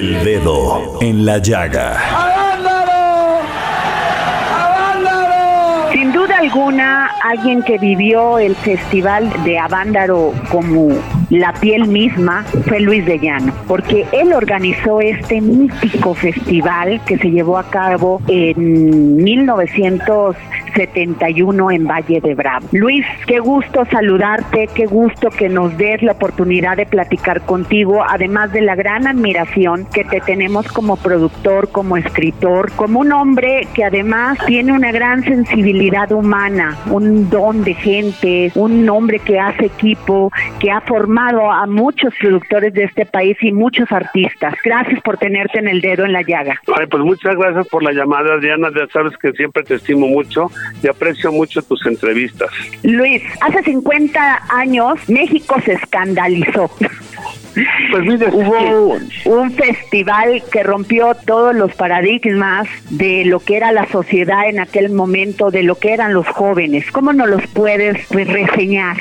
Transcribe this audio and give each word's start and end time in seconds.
El 0.00 0.24
dedo 0.24 0.98
en 1.02 1.26
la 1.26 1.36
llaga. 1.36 1.98
Sin 5.92 6.10
duda 6.10 6.38
alguna, 6.38 7.10
alguien 7.22 7.62
que 7.62 7.76
vivió 7.76 8.38
el 8.38 8.56
festival 8.56 9.30
de 9.44 9.58
Avándaro 9.58 10.32
como 10.50 10.88
la 11.28 11.52
piel 11.52 11.86
misma 11.86 12.46
fue 12.66 12.80
Luis 12.80 13.04
de 13.04 13.18
Llano, 13.18 13.52
porque 13.68 14.06
él 14.12 14.32
organizó 14.32 15.02
este 15.02 15.42
mítico 15.42 16.14
festival 16.14 17.02
que 17.04 17.18
se 17.18 17.30
llevó 17.30 17.58
a 17.58 17.64
cabo 17.64 18.22
en 18.26 19.22
1971 20.70 21.70
en 21.70 21.84
Valle 21.86 22.20
de 22.20 22.34
Bravo. 22.34 22.66
Luis, 22.72 23.04
qué 23.26 23.38
gusto 23.38 23.84
saludarte, 23.90 24.68
qué 24.74 24.86
gusto 24.86 25.30
que 25.30 25.48
nos 25.48 25.76
des 25.76 26.02
la 26.02 26.12
oportunidad 26.12 26.76
de 26.76 26.86
platicar 26.86 27.42
contigo, 27.42 28.04
además 28.06 28.52
de 28.52 28.60
la 28.62 28.74
gran 28.74 29.06
admiración 29.06 29.86
que 29.92 30.04
te 30.04 30.20
tenemos 30.20 30.66
como 30.68 30.96
productor, 30.96 31.70
como 31.70 31.96
escritor, 31.96 32.72
como 32.76 33.00
un 33.00 33.12
hombre 33.12 33.66
que 33.74 33.84
además 33.84 34.38
tiene 34.46 34.72
una 34.72 34.92
gran 34.92 35.22
sensibilidad 35.24 36.10
humana, 36.12 36.76
un 36.90 37.28
don 37.30 37.64
de 37.64 37.74
gente, 37.74 38.52
un 38.54 38.88
hombre 38.88 39.18
que 39.18 39.38
hace 39.38 39.66
equipo, 39.66 40.30
que 40.58 40.70
ha 40.70 40.80
formado 40.82 41.50
a 41.50 41.66
muchos 41.66 42.14
productores 42.20 42.72
de 42.74 42.84
este 42.84 43.06
país 43.06 43.36
y 43.40 43.52
muchos 43.52 43.90
artistas. 43.92 44.54
Gracias 44.64 45.00
por 45.02 45.18
tenerte 45.18 45.58
en 45.58 45.68
el 45.68 45.80
dedo 45.80 46.04
en 46.04 46.12
la 46.12 46.22
llaga. 46.22 46.54
Ay, 46.76 46.86
pues 46.86 47.02
muchas 47.02 47.36
gracias 47.36 47.66
por 47.68 47.82
la 47.82 47.92
llamada, 47.92 48.38
Diana. 48.38 48.68
Ya 48.74 48.86
sabes 48.92 49.16
que 49.18 49.32
siempre 49.32 49.62
te 49.62 49.74
estimo 49.74 50.06
mucho 50.06 50.50
y 50.82 50.88
aprecio 50.88 51.32
mucho 51.32 51.62
tus 51.62 51.84
entrevistas. 51.86 52.50
Luis, 52.82 53.22
hace 53.40 53.62
50 53.62 54.42
años 54.48 54.98
México 55.08 55.56
se 55.64 55.72
escandalizó. 55.74 56.70
Pues 57.90 58.32
hubo 58.32 58.98
un 59.24 59.50
festival 59.52 60.42
que 60.52 60.62
rompió 60.62 61.14
todos 61.26 61.54
los 61.54 61.74
paradigmas 61.74 62.68
de 62.90 63.24
lo 63.24 63.40
que 63.40 63.56
era 63.56 63.72
la 63.72 63.86
sociedad 63.88 64.48
en 64.48 64.60
aquel 64.60 64.90
momento, 64.90 65.50
de 65.50 65.64
lo 65.64 65.74
que 65.76 65.92
eran 65.92 66.14
los 66.14 66.28
jóvenes. 66.28 66.90
¿Cómo 66.92 67.12
nos 67.12 67.28
los 67.28 67.46
puedes 67.48 68.08
reseñar? 68.10 68.96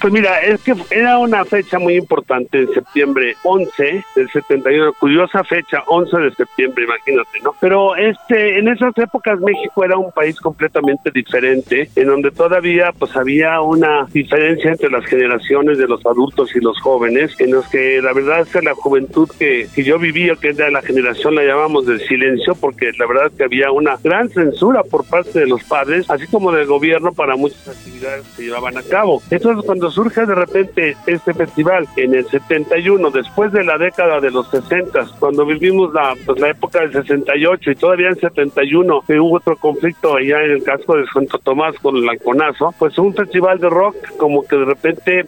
Pues 0.00 0.14
mira, 0.14 0.40
es 0.40 0.62
que 0.62 0.74
era 0.90 1.18
una 1.18 1.44
fecha 1.44 1.78
muy 1.78 1.96
importante 1.96 2.60
en 2.60 2.72
septiembre 2.72 3.36
11 3.42 4.02
del 4.16 4.30
71, 4.30 4.94
curiosa 4.94 5.44
fecha, 5.44 5.82
11 5.86 6.16
de 6.16 6.34
septiembre, 6.34 6.84
imagínate, 6.84 7.40
¿no? 7.44 7.54
Pero 7.60 7.94
este, 7.96 8.58
en 8.58 8.68
esas 8.68 8.96
épocas 8.96 9.38
México 9.40 9.84
era 9.84 9.98
un 9.98 10.10
país 10.10 10.40
completamente 10.40 11.10
diferente, 11.10 11.90
en 11.96 12.06
donde 12.06 12.30
todavía 12.30 12.92
pues 12.98 13.14
había 13.14 13.60
una 13.60 14.06
diferencia 14.10 14.70
entre 14.70 14.90
las 14.90 15.04
generaciones 15.04 15.76
de 15.76 15.86
los 15.86 16.04
adultos 16.06 16.56
y 16.56 16.60
los 16.60 16.80
jóvenes, 16.80 17.38
en 17.38 17.50
los 17.50 17.68
que 17.68 18.00
la 18.00 18.14
verdad 18.14 18.40
es 18.40 18.48
que 18.48 18.62
la 18.62 18.74
juventud 18.74 19.28
que, 19.38 19.68
que 19.74 19.84
yo 19.84 19.98
vivía, 19.98 20.34
que 20.36 20.48
era 20.48 20.70
la 20.70 20.80
generación, 20.80 21.34
la 21.34 21.44
llamamos 21.44 21.84
del 21.84 22.00
silencio, 22.00 22.54
porque 22.54 22.90
la 22.98 23.06
verdad 23.06 23.26
es 23.26 23.32
que 23.32 23.44
había 23.44 23.70
una 23.70 23.98
gran 24.02 24.30
censura 24.30 24.82
por 24.82 25.04
parte 25.04 25.40
de 25.40 25.46
los 25.46 25.62
padres, 25.64 26.08
así 26.08 26.26
como 26.26 26.52
del 26.52 26.66
gobierno 26.66 27.12
para 27.12 27.36
muchas 27.36 27.68
actividades 27.68 28.26
que 28.34 28.44
llevaban 28.44 28.78
a 28.78 28.82
cabo. 28.82 29.22
Entonces, 29.30 29.62
cuando 29.66 29.89
surge 29.90 30.26
de 30.26 30.34
repente 30.34 30.96
este 31.06 31.34
festival 31.34 31.86
en 31.96 32.14
el 32.14 32.26
71, 32.26 33.10
después 33.10 33.52
de 33.52 33.64
la 33.64 33.78
década 33.78 34.20
de 34.20 34.30
los 34.30 34.48
60, 34.50 35.06
cuando 35.18 35.46
vivimos 35.46 35.92
la, 35.92 36.14
pues, 36.24 36.40
la 36.40 36.50
época 36.50 36.80
del 36.80 36.92
68 36.92 37.70
y 37.70 37.74
todavía 37.76 38.08
en 38.08 38.16
71 38.16 39.02
que 39.06 39.20
hubo 39.20 39.36
otro 39.36 39.56
conflicto 39.56 40.16
allá 40.16 40.42
en 40.44 40.52
el 40.52 40.62
casco 40.62 40.96
de 40.96 41.06
Santo 41.06 41.38
Tomás 41.38 41.74
con 41.80 41.96
el 41.96 42.04
Lanconazo, 42.04 42.74
pues 42.78 42.98
un 42.98 43.14
festival 43.14 43.58
de 43.58 43.68
rock 43.68 43.96
como 44.16 44.46
que 44.46 44.56
de 44.56 44.64
repente 44.64 45.26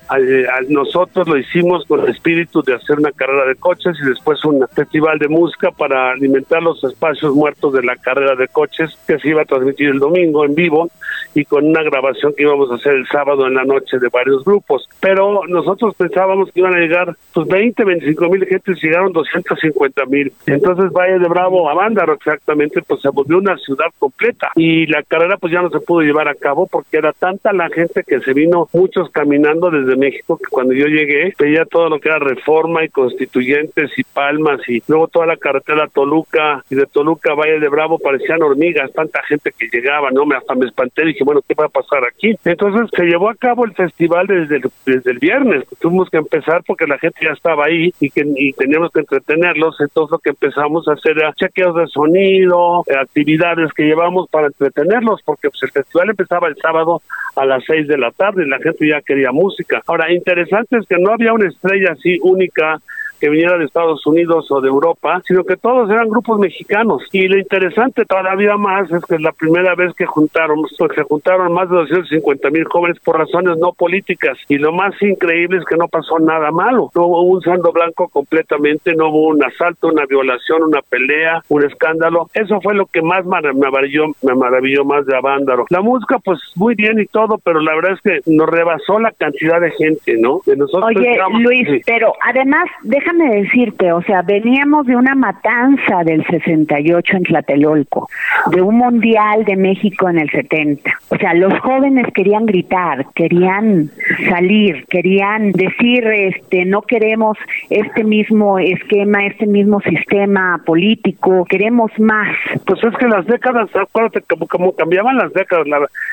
nosotros 0.68 1.28
lo 1.28 1.38
hicimos 1.38 1.84
con 1.86 2.00
el 2.00 2.10
espíritu 2.10 2.62
de 2.62 2.74
hacer 2.74 2.98
una 2.98 3.12
carrera 3.12 3.46
de 3.46 3.56
coches 3.56 3.96
y 4.02 4.08
después 4.08 4.44
un 4.44 4.66
festival 4.68 5.18
de 5.18 5.28
música 5.28 5.70
para 5.70 6.12
alimentar 6.12 6.62
los 6.62 6.82
espacios 6.84 7.34
muertos 7.34 7.72
de 7.72 7.82
la 7.82 7.96
carrera 7.96 8.34
de 8.36 8.48
coches 8.48 8.96
que 9.06 9.18
se 9.18 9.28
iba 9.28 9.42
a 9.42 9.46
transmitir 9.46 9.88
el 9.88 9.98
domingo 9.98 10.44
en 10.44 10.54
vivo 10.54 10.88
y 11.34 11.44
con 11.44 11.66
una 11.66 11.82
grabación 11.82 12.34
que 12.36 12.42
íbamos 12.42 12.70
a 12.70 12.74
hacer 12.74 12.94
el 12.94 13.06
sábado 13.08 13.46
en 13.46 13.54
la 13.54 13.64
noche 13.64 13.98
de 13.98 14.08
varios 14.08 14.44
grupos. 14.44 14.51
Pero 15.00 15.42
nosotros 15.48 15.94
pensábamos 15.96 16.50
que 16.52 16.60
iban 16.60 16.74
a 16.74 16.78
llegar 16.78 17.16
pues 17.32 17.48
20, 17.48 17.84
25 17.84 18.28
mil 18.28 18.46
gentes, 18.46 18.82
llegaron 18.82 19.12
250 19.12 20.04
mil. 20.06 20.32
Entonces 20.46 20.92
Valle 20.92 21.18
de 21.18 21.28
Bravo 21.28 21.68
a 21.68 21.74
Vándaro 21.74 22.14
exactamente 22.14 22.82
pues 22.82 23.00
se 23.00 23.08
volvió 23.08 23.38
una 23.38 23.56
ciudad 23.58 23.86
completa 23.98 24.50
y 24.54 24.86
la 24.86 25.02
carrera 25.02 25.36
pues 25.36 25.52
ya 25.52 25.62
no 25.62 25.70
se 25.70 25.80
pudo 25.80 26.02
llevar 26.02 26.28
a 26.28 26.34
cabo 26.34 26.66
porque 26.66 26.98
era 26.98 27.12
tanta 27.12 27.52
la 27.52 27.68
gente 27.68 28.04
que 28.04 28.20
se 28.20 28.32
vino 28.32 28.68
muchos 28.72 29.10
caminando 29.10 29.70
desde 29.70 29.96
México 29.96 30.38
que 30.38 30.50
cuando 30.50 30.74
yo 30.74 30.86
llegué 30.86 31.34
veía 31.38 31.64
todo 31.64 31.88
lo 31.88 31.98
que 31.98 32.08
era 32.08 32.18
reforma 32.18 32.84
y 32.84 32.88
constituyentes 32.88 33.90
y 33.96 34.04
palmas 34.04 34.60
y 34.68 34.82
luego 34.88 35.08
toda 35.08 35.26
la 35.26 35.36
carretera 35.36 35.88
Toluca 35.88 36.64
y 36.70 36.74
de 36.74 36.86
Toluca 36.86 37.32
a 37.32 37.34
Valle 37.34 37.60
de 37.60 37.68
Bravo 37.68 37.98
parecían 37.98 38.42
hormigas, 38.42 38.92
tanta 38.92 39.22
gente 39.24 39.52
que 39.56 39.68
llegaba, 39.72 40.10
no 40.10 40.26
me 40.26 40.36
hasta 40.36 40.54
me 40.54 40.66
espanté 40.66 41.04
dije 41.04 41.24
bueno 41.24 41.40
qué 41.46 41.54
va 41.54 41.66
a 41.66 41.68
pasar 41.68 42.04
aquí. 42.06 42.34
Entonces 42.44 42.88
se 42.96 43.04
llevó 43.04 43.30
a 43.30 43.34
cabo 43.34 43.64
el 43.64 43.72
festival 43.72 44.26
desde 44.32 44.56
el, 44.56 44.70
desde 44.86 45.10
el 45.10 45.18
viernes, 45.18 45.64
tuvimos 45.80 46.10
que 46.10 46.18
empezar 46.18 46.62
porque 46.66 46.86
la 46.86 46.98
gente 46.98 47.18
ya 47.24 47.32
estaba 47.32 47.66
ahí 47.66 47.92
y 48.00 48.10
que 48.10 48.24
y 48.36 48.52
teníamos 48.52 48.90
que 48.92 49.00
entretenerlos, 49.00 49.80
entonces 49.80 50.12
lo 50.12 50.18
que 50.18 50.30
empezamos 50.30 50.88
a 50.88 50.92
hacer 50.92 51.18
era 51.18 51.32
chequeos 51.34 51.74
de 51.74 51.86
sonido, 51.86 52.82
eh, 52.86 52.96
actividades 53.00 53.72
que 53.72 53.84
llevamos 53.84 54.28
para 54.30 54.48
entretenerlos, 54.48 55.20
porque 55.24 55.50
pues, 55.50 55.62
el 55.62 55.70
festival 55.70 56.10
empezaba 56.10 56.48
el 56.48 56.56
sábado 56.56 57.02
a 57.36 57.44
las 57.44 57.64
seis 57.64 57.86
de 57.88 57.98
la 57.98 58.10
tarde 58.10 58.44
y 58.44 58.48
la 58.48 58.58
gente 58.58 58.88
ya 58.88 59.00
quería 59.00 59.32
música. 59.32 59.82
Ahora, 59.86 60.12
interesante 60.12 60.78
es 60.78 60.86
que 60.86 60.98
no 60.98 61.12
había 61.12 61.32
una 61.32 61.48
estrella 61.48 61.92
así 61.92 62.18
única 62.22 62.80
que 63.22 63.30
viniera 63.30 63.56
de 63.56 63.66
Estados 63.66 64.04
Unidos 64.04 64.50
o 64.50 64.60
de 64.60 64.68
Europa, 64.68 65.22
sino 65.24 65.44
que 65.44 65.56
todos 65.56 65.88
eran 65.88 66.08
grupos 66.08 66.40
mexicanos. 66.40 67.04
Y 67.12 67.28
lo 67.28 67.38
interesante 67.38 68.04
todavía 68.04 68.56
más 68.56 68.90
es 68.90 69.04
que 69.04 69.14
es 69.14 69.20
la 69.20 69.30
primera 69.30 69.76
vez 69.76 69.94
que 69.94 70.06
juntaron, 70.06 70.60
pues 70.76 70.90
se 70.96 71.04
juntaron 71.04 71.52
más 71.52 71.70
de 71.70 71.76
250 71.76 72.50
mil 72.50 72.64
jóvenes 72.64 72.98
por 72.98 73.16
razones 73.16 73.58
no 73.58 73.74
políticas. 73.74 74.36
Y 74.48 74.58
lo 74.58 74.72
más 74.72 75.00
increíble 75.00 75.58
es 75.58 75.64
que 75.66 75.76
no 75.76 75.86
pasó 75.86 76.18
nada 76.18 76.50
malo. 76.50 76.90
No 76.96 77.06
hubo 77.06 77.22
un 77.22 77.40
saldo 77.42 77.70
blanco 77.70 78.08
completamente, 78.08 78.92
no 78.96 79.10
hubo 79.10 79.28
un 79.28 79.44
asalto, 79.44 79.86
una 79.86 80.04
violación, 80.04 80.64
una 80.64 80.82
pelea, 80.82 81.44
un 81.48 81.62
escándalo. 81.64 82.28
Eso 82.34 82.60
fue 82.60 82.74
lo 82.74 82.86
que 82.86 83.02
más 83.02 83.24
me 83.24 83.52
maravilló, 83.52 84.06
me 84.22 84.34
maravilló 84.34 84.84
más 84.84 85.06
de 85.06 85.16
Avándaro. 85.16 85.66
La 85.70 85.80
música, 85.80 86.18
pues 86.18 86.40
muy 86.56 86.74
bien 86.74 86.98
y 86.98 87.06
todo, 87.06 87.38
pero 87.38 87.60
la 87.60 87.76
verdad 87.76 87.92
es 87.92 88.00
que 88.00 88.32
nos 88.32 88.50
rebasó 88.50 88.98
la 88.98 89.12
cantidad 89.12 89.60
de 89.60 89.70
gente, 89.70 90.16
¿no? 90.18 90.40
De 90.44 90.56
nosotros 90.56 90.90
Oye, 90.96 91.20
Luis, 91.38 91.68
pero 91.86 92.14
además, 92.20 92.64
deja 92.82 93.11
déjame 93.12 93.42
decirte, 93.42 93.92
o 93.92 94.02
sea, 94.02 94.22
veníamos 94.22 94.86
de 94.86 94.96
una 94.96 95.14
matanza 95.14 96.02
del 96.04 96.24
68 96.26 97.16
en 97.16 97.22
Tlatelolco, 97.24 98.08
de 98.50 98.62
un 98.62 98.78
mundial 98.78 99.44
de 99.44 99.56
México 99.56 100.08
en 100.08 100.18
el 100.18 100.30
70. 100.30 100.90
O 101.10 101.16
sea, 101.16 101.34
los 101.34 101.58
jóvenes 101.60 102.06
querían 102.14 102.46
gritar, 102.46 103.06
querían 103.14 103.90
salir, 104.28 104.86
querían 104.88 105.52
decir, 105.52 106.06
este, 106.06 106.64
no 106.64 106.82
queremos 106.82 107.36
este 107.70 108.04
mismo 108.04 108.58
esquema, 108.58 109.26
este 109.26 109.46
mismo 109.46 109.80
sistema 109.80 110.60
político, 110.64 111.44
queremos 111.48 111.90
más. 111.98 112.34
Pues 112.66 112.82
es 112.82 112.96
que 112.96 113.08
las 113.08 113.26
décadas, 113.26 113.68
acuérdate 113.74 114.22
como, 114.48 114.72
cambiaban 114.72 115.16
las 115.16 115.32
décadas, 115.32 115.66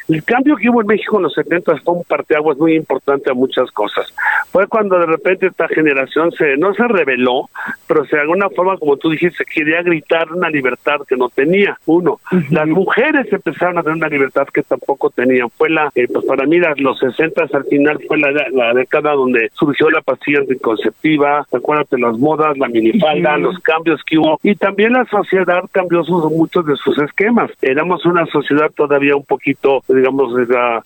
el 0.10 0.24
cambio 0.24 0.56
que 0.58 0.70
hubo 0.70 0.82
en 0.82 0.88
México 0.88 1.18
en 1.18 1.24
los 1.24 1.34
70 1.34 1.78
fue 1.84 1.94
un 1.94 2.04
parteaguas 2.04 2.58
muy 2.58 2.76
importante 2.76 3.32
a 3.32 3.34
muchas 3.34 3.72
cosas. 3.72 4.14
Fue 4.52 4.68
cuando 4.68 5.00
de 5.00 5.06
repente 5.06 5.48
esta 5.48 5.68
generación 5.68 6.32
se, 6.32 6.58
no 6.58 6.74
se 6.74 6.89
reveló, 6.90 7.50
pero 7.88 8.04
de 8.04 8.20
alguna 8.20 8.50
forma, 8.50 8.78
como 8.78 8.98
tú 8.98 9.10
dijiste, 9.10 9.46
quería 9.46 9.82
gritar 9.82 10.32
una 10.32 10.50
libertad 10.50 10.98
que 11.08 11.16
no 11.16 11.30
tenía. 11.30 11.78
Uno, 11.86 12.20
las 12.50 12.68
mujeres 12.68 13.32
empezaron 13.32 13.78
a 13.78 13.84
tener 13.84 13.98
una 13.98 14.10
libertad 14.10 14.48
que 14.54 14.64
tampoco 14.64 15.10
tenían. 15.10 15.50
Fue 15.52 15.70
la, 15.70 15.92
eh, 15.96 16.08
pues 16.12 16.26
para 16.26 16.46
mí, 16.46 16.60
los 16.78 17.00
60 17.00 17.48
al 17.52 17.66
final 17.66 18.00
fue 18.08 18.18
la, 18.18 18.32
la, 18.52 18.74
década 18.74 19.14
donde 19.14 19.50
surgió 19.54 19.90
la 19.90 20.02
pastilla 20.02 20.40
anticonceptiva, 20.40 21.46
acuérdate, 21.52 21.98
las 21.98 22.18
modas, 22.18 22.58
la 22.58 22.68
minifalda, 22.68 23.38
los 23.38 23.60
cambios 23.60 24.02
que 24.04 24.18
hubo. 24.18 24.40
Y 24.44 24.56
también 24.56 24.94
la 24.94 25.06
sociedad 25.06 25.64
cambió 25.72 26.04
sus, 26.04 26.32
muchos 26.32 26.66
de 26.66 26.76
sus 26.76 26.98
esquemas. 27.00 27.52
Éramos 27.62 28.06
una 28.06 28.26
sociedad 28.28 28.72
todavía 28.76 29.16
un 29.16 29.26
poquito, 29.26 29.82
digamos, 29.88 30.34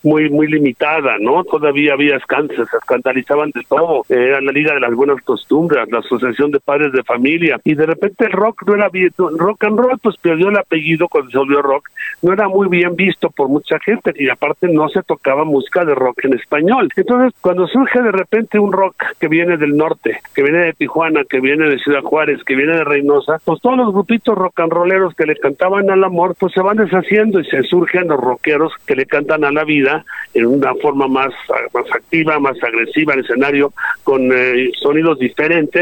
muy, 0.03 0.29
muy 0.29 0.47
limitada, 0.47 1.17
¿no? 1.19 1.43
Todavía 1.43 1.93
había 1.93 2.17
escándalos, 2.17 2.69
se 2.69 2.77
escandalizaban 2.77 3.51
de 3.51 3.61
todo. 3.67 4.03
Era 4.09 4.41
la 4.41 4.51
liga 4.51 4.73
de 4.73 4.79
las 4.79 4.93
buenas 4.93 5.21
costumbres, 5.21 5.83
la 5.93 5.99
Asociación 5.99 6.51
de 6.51 6.59
Padres 6.59 6.91
de 6.91 7.03
Familia, 7.03 7.59
y 7.63 7.75
de 7.75 7.85
repente 7.85 8.25
el 8.25 8.31
rock 8.31 8.63
no 8.67 8.75
era 8.75 8.89
bien, 8.89 9.11
rock 9.17 9.63
and 9.63 9.79
roll 9.79 9.99
pues 9.99 10.17
perdió 10.17 10.49
el 10.49 10.57
apellido 10.57 11.07
cuando 11.07 11.31
se 11.31 11.37
volvió 11.37 11.61
rock, 11.61 11.89
no 12.21 12.33
era 12.33 12.47
muy 12.47 12.67
bien 12.67 12.95
visto 12.95 13.29
por 13.29 13.47
mucha 13.49 13.79
gente, 13.79 14.13
y 14.15 14.29
aparte 14.29 14.67
no 14.67 14.89
se 14.89 15.03
tocaba 15.03 15.45
música 15.45 15.85
de 15.85 15.95
rock 15.95 16.25
en 16.25 16.33
español. 16.33 16.89
Entonces, 16.95 17.33
cuando 17.41 17.67
surge 17.67 18.01
de 18.01 18.11
repente 18.11 18.59
un 18.59 18.71
rock 18.71 18.95
que 19.19 19.27
viene 19.27 19.57
del 19.57 19.75
norte, 19.77 20.19
que 20.33 20.43
viene 20.43 20.59
de 20.59 20.73
Tijuana, 20.73 21.23
que 21.29 21.39
viene 21.39 21.69
de 21.69 21.79
Ciudad 21.79 22.01
Juárez, 22.01 22.43
que 22.43 22.55
viene 22.55 22.75
de 22.75 22.83
Reynosa, 22.83 23.39
pues 23.43 23.61
todos 23.61 23.77
los 23.77 23.93
grupitos 23.93 24.37
rock 24.37 24.59
and 24.59 24.71
rolleros 24.71 25.15
que 25.15 25.25
le 25.25 25.35
cantaban 25.35 25.89
al 25.89 26.03
amor, 26.03 26.35
pues 26.39 26.53
se 26.53 26.61
van 26.61 26.77
deshaciendo 26.77 27.39
y 27.39 27.45
se 27.45 27.63
surgen 27.63 28.07
los 28.07 28.19
rockeros 28.19 28.73
que 28.85 28.95
le 28.95 29.05
cantan 29.05 29.43
a 29.43 29.51
la 29.51 29.63
vida 29.63 30.05
en 30.33 30.45
una 30.45 30.73
forma 30.75 31.07
más, 31.07 31.33
más 31.73 31.85
activa, 31.93 32.39
más 32.39 32.61
agresiva 32.63 33.13
en 33.13 33.19
escenario, 33.21 33.73
con 34.03 34.31
eh, 34.31 34.71
sonidos 34.81 35.19
diferentes 35.19 35.72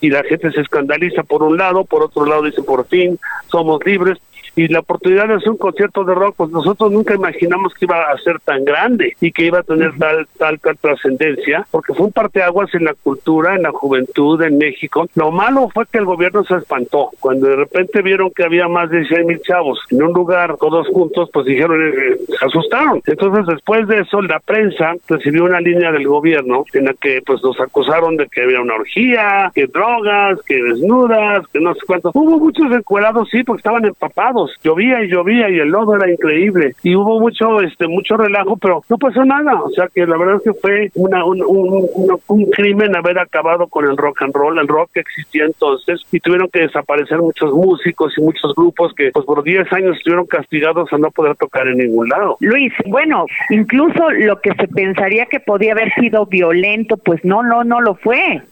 y 0.00 0.10
la 0.10 0.22
gente 0.24 0.50
se 0.52 0.60
escandaliza 0.60 1.22
por 1.22 1.42
un 1.42 1.56
lado, 1.56 1.84
por 1.84 2.02
otro 2.02 2.26
lado 2.26 2.42
dice 2.42 2.62
por 2.62 2.86
fin 2.86 3.18
somos 3.50 3.84
libres 3.84 4.18
y 4.54 4.68
la 4.68 4.80
oportunidad 4.80 5.28
de 5.28 5.34
hacer 5.34 5.50
un 5.50 5.56
concierto 5.56 6.04
de 6.04 6.14
rock, 6.14 6.34
pues 6.36 6.50
nosotros 6.50 6.92
nunca 6.92 7.14
imaginamos 7.14 7.72
que 7.74 7.86
iba 7.86 8.10
a 8.10 8.18
ser 8.18 8.38
tan 8.40 8.64
grande 8.64 9.16
y 9.20 9.32
que 9.32 9.46
iba 9.46 9.60
a 9.60 9.62
tener 9.62 9.92
tal, 9.98 10.26
tal, 10.38 10.60
tal 10.60 10.78
trascendencia, 10.78 11.66
porque 11.70 11.94
fue 11.94 12.06
un 12.06 12.12
parteaguas 12.12 12.74
en 12.74 12.84
la 12.84 12.94
cultura, 12.94 13.56
en 13.56 13.62
la 13.62 13.70
juventud 13.70 14.40
en 14.42 14.58
México. 14.58 15.06
Lo 15.14 15.30
malo 15.30 15.68
fue 15.72 15.86
que 15.86 15.98
el 15.98 16.04
gobierno 16.04 16.44
se 16.44 16.56
espantó. 16.56 17.10
Cuando 17.20 17.48
de 17.48 17.56
repente 17.56 18.02
vieron 18.02 18.30
que 18.30 18.44
había 18.44 18.68
más 18.68 18.90
de 18.90 19.04
100 19.06 19.26
mil 19.26 19.40
chavos 19.40 19.80
en 19.90 20.02
un 20.02 20.12
lugar, 20.12 20.56
todos 20.58 20.88
juntos, 20.88 21.30
pues 21.32 21.46
dijeron, 21.46 21.80
eh, 21.80 21.90
eh, 21.90 22.18
se 22.38 22.44
asustaron. 22.44 23.00
Entonces, 23.06 23.46
después 23.46 23.86
de 23.88 24.00
eso, 24.00 24.20
la 24.22 24.40
prensa 24.40 24.94
recibió 25.08 25.44
una 25.44 25.60
línea 25.60 25.90
del 25.92 26.06
gobierno 26.06 26.64
en 26.74 26.86
la 26.86 26.94
que 26.94 27.22
pues 27.24 27.42
nos 27.42 27.58
acusaron 27.60 28.16
de 28.16 28.26
que 28.28 28.42
había 28.42 28.60
una 28.60 28.74
orgía, 28.74 29.50
que 29.54 29.66
drogas, 29.66 30.40
que 30.42 30.62
desnudas, 30.62 31.46
que 31.48 31.60
no 31.60 31.74
sé 31.74 31.80
cuánto. 31.86 32.10
Hubo 32.14 32.38
muchos 32.38 32.70
encuerados, 32.72 33.28
sí, 33.30 33.42
porque 33.44 33.60
estaban 33.60 33.84
empapados 33.84 34.41
llovía 34.62 35.02
y 35.02 35.08
llovía 35.08 35.50
y 35.50 35.58
el 35.58 35.68
lodo 35.68 35.96
era 35.96 36.10
increíble 36.10 36.74
y 36.82 36.94
hubo 36.94 37.20
mucho 37.20 37.60
este 37.60 37.86
mucho 37.88 38.16
relajo, 38.16 38.56
pero 38.56 38.82
no 38.88 38.98
pasó 38.98 39.24
nada, 39.24 39.62
o 39.62 39.70
sea 39.70 39.88
que 39.92 40.06
la 40.06 40.16
verdad 40.16 40.36
es 40.36 40.42
que 40.42 40.54
fue 40.54 40.90
una, 40.94 41.24
un, 41.24 41.42
un, 41.42 42.50
crimen 42.52 42.96
haber 42.96 43.18
acabado 43.18 43.66
con 43.66 43.84
el 43.84 43.96
rock 43.96 44.22
and 44.22 44.34
roll, 44.34 44.58
el 44.58 44.68
rock 44.68 44.90
que 44.94 45.00
existía 45.00 45.44
entonces 45.44 46.00
y 46.10 46.20
tuvieron 46.20 46.48
que 46.48 46.60
desaparecer 46.60 47.18
muchos 47.18 47.52
músicos 47.52 48.12
y 48.16 48.22
muchos 48.22 48.54
grupos 48.54 48.92
que 48.94 49.10
pues 49.12 49.24
por 49.24 49.42
10 49.42 49.72
años 49.72 49.96
estuvieron 49.96 50.26
castigados 50.26 50.92
a 50.92 50.98
no 50.98 51.10
poder 51.10 51.36
tocar 51.36 51.66
en 51.68 51.78
ningún 51.78 52.08
lado. 52.08 52.36
Luis, 52.40 52.72
bueno, 52.86 53.26
incluso 53.50 54.10
lo 54.10 54.40
que 54.40 54.52
se 54.54 54.68
pensaría 54.68 55.26
que 55.26 55.40
podía 55.40 55.72
haber 55.72 55.92
sido 55.94 56.26
violento, 56.26 56.96
pues 56.96 57.24
no, 57.24 57.42
no, 57.42 57.64
no 57.64 57.80
lo 57.80 57.94
fue. 57.94 58.42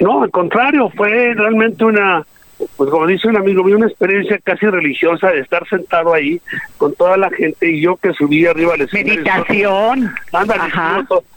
No, 0.00 0.22
al 0.22 0.30
contrario, 0.30 0.90
fue 0.90 1.34
realmente 1.34 1.84
una 1.84 2.24
pues 2.76 2.90
como 2.90 3.06
dice 3.06 3.28
un 3.28 3.36
amigo 3.36 3.64
mío, 3.64 3.76
una 3.76 3.86
experiencia 3.86 4.38
casi 4.38 4.66
religiosa 4.66 5.28
de 5.28 5.40
estar 5.40 5.66
sentado 5.68 6.14
ahí 6.14 6.40
con 6.76 6.94
toda 6.94 7.16
la 7.16 7.30
gente 7.30 7.70
y 7.70 7.80
yo 7.80 7.96
que 7.96 8.12
subí 8.12 8.46
arriba 8.46 8.74
al 8.74 8.82
escenario. 8.82 9.14
Meditación. 9.14 10.14
Anda, 10.32 10.68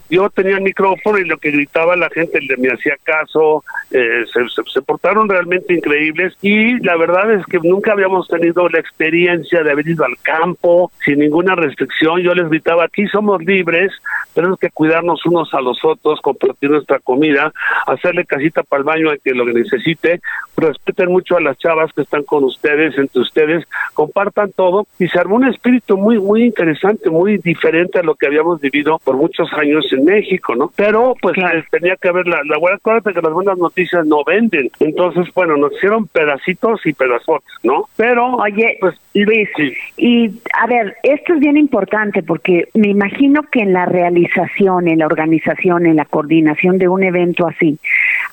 yo 0.10 0.30
tenía 0.30 0.58
el 0.58 0.64
micrófono 0.64 1.18
y 1.18 1.26
lo 1.26 1.38
que 1.38 1.52
gritaba 1.52 1.96
la 1.96 2.10
gente 2.10 2.40
le 2.42 2.58
me 2.58 2.70
hacía 2.70 2.96
caso, 3.04 3.64
eh, 3.92 4.26
se, 4.74 4.82
portaron 4.82 5.30
realmente 5.30 5.74
increíbles 5.74 6.34
y 6.42 6.80
la 6.80 6.96
verdad 6.98 7.32
es 7.34 7.46
que 7.46 7.60
nunca 7.64 7.94
habíamos 7.94 8.28
tenido 8.28 8.68
la 8.70 8.80
experiencia 8.80 9.64
de 9.64 9.72
haber 9.72 9.88
ido 9.88 10.06
al 10.06 10.18
campo 10.22 10.92
sin 11.04 11.20
ninguna 11.20 11.56
restricción. 11.56 12.22
Yo 12.22 12.34
les 12.34 12.50
gritaba, 12.50 12.86
aquí 12.86 13.08
somos 13.08 13.44
libres, 13.44 13.92
tenemos 14.34 14.60
que 14.60 14.70
cuidarnos 14.70 15.26
unos 15.26 15.54
a 15.54 15.62
los 15.62 15.84
otros, 15.84 16.22
compartir 16.22 16.70
nuestra 16.70 17.00
comida, 17.00 17.52
hacerle 17.88 18.26
casita 18.26 18.64
para 18.64 18.80
el 18.80 18.86
baño 18.86 19.10
a 19.10 19.18
que 19.18 19.32
lo 19.32 19.46
necesite, 19.46 20.22
respeten 20.58 21.12
mucho 21.12 21.38
a 21.38 21.42
las 21.42 21.58
chavas 21.58 21.92
que 21.94 22.02
están 22.02 22.24
con 22.24 22.44
ustedes, 22.44 22.98
entre 22.98 23.22
ustedes, 23.22 23.66
compartan 23.94 24.52
todo 24.52 24.88
y 25.00 25.08
se 25.08 25.20
armó 25.20 25.36
un 25.36 25.48
espíritu 25.48 25.98
muy, 25.98 26.20
muy 26.20 26.44
interesante, 26.44 27.10
muy 27.10 27.38
diferente 27.38 28.00
a 28.00 28.04
lo 28.04 28.16
que 28.16 28.28
habíamos 28.28 28.60
vivido 28.60 29.00
por 29.04 29.18
muchos 29.18 29.52
años 29.54 29.86
en 29.94 30.06
México, 30.06 30.56
¿no? 30.56 30.72
Pero 30.76 31.16
pues 31.22 31.36
tenía 31.72 31.96
que 31.96 32.10
haber 32.10 32.28
la, 32.28 32.42
la 32.46 32.58
buena, 32.58 32.78
acuérdate 32.78 33.14
que 33.14 33.22
las 33.22 33.34
buenas 33.34 33.58
noticias 33.58 34.06
no 34.06 34.24
venden. 34.24 34.70
Entonces, 34.80 35.28
bueno, 35.34 35.58
nos 35.58 35.74
hicieron 35.74 36.08
pedacitos 36.08 36.86
y 36.86 36.94
pedazos, 36.94 37.42
¿no? 37.64 37.88
Pero, 37.96 38.36
oye, 38.36 38.78
pues 38.80 38.96
Luis, 39.14 39.50
y 39.98 40.32
a 40.60 40.66
ver, 40.68 40.96
esto 41.04 41.34
es 41.34 41.40
bien 41.40 41.58
importante 41.58 42.24
porque 42.24 42.68
me 42.74 42.90
imagino 42.90 43.44
que 43.44 43.60
en 43.60 43.74
la 43.74 43.86
realización, 43.86 44.88
en 44.88 45.00
la 45.00 45.06
organización, 45.06 45.86
en 45.86 45.98
la 45.98 46.06
coordinación 46.06 46.78
de 46.80 46.88
un 46.88 47.04
evento 47.04 47.48
así, 47.48 47.78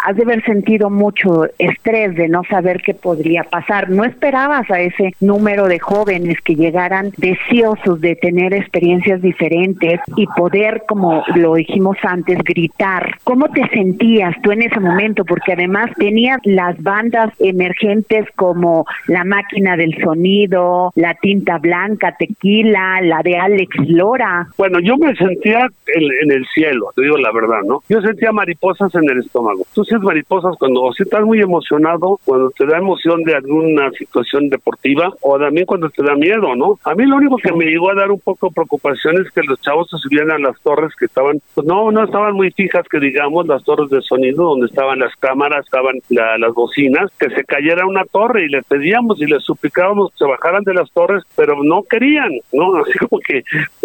has 0.05 0.17
de 0.17 0.23
haber 0.23 0.43
sentido 0.45 0.89
mucho 0.89 1.47
estrés 1.59 2.15
de 2.15 2.29
no 2.29 2.43
saber 2.45 2.81
qué 2.83 2.95
podría 2.95 3.45
pasar. 3.45 3.91
No 3.91 4.05
esperabas 4.05 4.71
a 4.71 4.81
ese 4.81 5.15
número 5.21 5.67
de 5.67 5.79
jóvenes 5.79 6.41
que 6.41 6.55
llegaran 6.55 7.13
deseosos 7.19 8.01
de 8.01 8.17
tener 8.17 8.55
experiencias 8.55 9.21
diferentes 9.21 10.01
y 10.17 10.27
poder, 10.29 10.85
como 10.89 11.23
lo 11.35 11.50
dijimos 11.55 11.97
antes, 12.03 12.39
gritar. 12.45 13.17
¿Cómo 13.25 13.49
te 13.49 13.67
sentías 13.69 14.35
tú 14.43 14.53
en 14.53 14.63
ese 14.63 14.81
momento? 14.81 15.25
Porque 15.25 15.53
además 15.53 15.91
tenías 15.97 16.39
las 16.45 16.81
bandas 16.83 17.33
emergentes 17.39 18.27
como 18.37 18.87
La 19.07 19.25
Máquina 19.25 19.77
del 19.77 19.97
Sonido, 20.03 20.93
La 20.95 21.15
Tinta 21.15 21.59
Blanca, 21.59 22.15
Tequila, 22.19 23.01
la 23.03 23.23
de 23.23 23.37
Alex 23.37 23.77
Lora. 23.89 24.49
Bueno, 24.57 24.81
yo 24.81 24.97
me 24.97 25.15
sentía 25.17 25.69
en, 25.95 26.33
el 26.33 26.47
cielo, 26.55 26.93
te 26.95 27.03
digo 27.03 27.17
la 27.17 27.33
verdad, 27.33 27.63
¿no? 27.65 27.83
Yo 27.89 28.01
sentía 28.01 28.33
mariposas 28.33 28.95
en 28.95 29.09
el 29.11 29.19
estómago. 29.19 29.67
Tú 29.75 29.85
sientes 29.85 30.05
mariposas 30.05 30.57
cuando 30.59 30.93
si 30.93 31.03
estás 31.03 31.23
muy 31.23 31.41
emocionado, 31.41 32.19
cuando 32.25 32.51
te 32.51 32.67
da 32.67 32.79
emoción 32.79 33.23
de 33.25 33.35
alguna 33.35 33.91
situación 33.93 34.49
deportiva 34.49 35.13
o 35.23 35.39
también 35.39 35.67
cuando 35.67 35.91
te 35.91 36.03
da 36.03 36.15
miedo, 36.15 36.55
¿no? 36.55 36.79
A 36.85 36.95
mí 36.95 37.05
lo 37.07 37.17
único 37.17 37.37
que 37.37 37.53
me 37.53 37.67
llegó 37.67 37.91
a 37.91 37.95
dar 37.95 38.11
un 38.11 38.21
poco 38.21 38.49
de 38.49 38.55
preocupación 38.55 39.21
es 39.21 39.31
que 39.33 39.43
los 39.43 39.61
chavos 39.61 39.91
se 39.91 39.99
subían 39.99 40.31
a 40.31 40.39
las 40.39 40.61
torres 40.61 40.95
que 40.99 41.07
estaban 41.07 41.40
no, 41.65 41.91
no 41.91 42.05
estaban 42.05 42.35
muy 42.35 42.51
fijas 42.53 42.87
que 42.89 42.99
digamos 42.99 43.47
las 43.47 43.63
torres 43.65 43.91
de 43.91 44.01
sonido 44.03 44.45
donde 44.45 44.67
estaban 44.67 44.99
las 44.99 45.15
cámaras, 45.17 45.65
estaban 45.65 45.97
las 46.09 46.55
bocinas, 46.55 47.11
que 47.19 47.31
se 47.31 47.45
cayera 47.45 47.87
una 47.87 48.05
torre 48.05 48.45
y 48.45 48.49
les 48.49 48.65
pedíamos 48.65 49.21
y 49.21 49.27
les 49.27 49.43
suplicábamos 49.45 50.11
que 50.13 50.19
se 50.19 50.25
bajaran 50.25 50.65
de 50.65 50.75
las 50.75 50.91
torres, 50.93 51.23
pero 51.37 51.63
no 51.63 51.83
querían, 51.85 52.31
¿no? 52.53 52.77
Así 52.81 52.99
como 52.99 53.21
que 53.21 53.43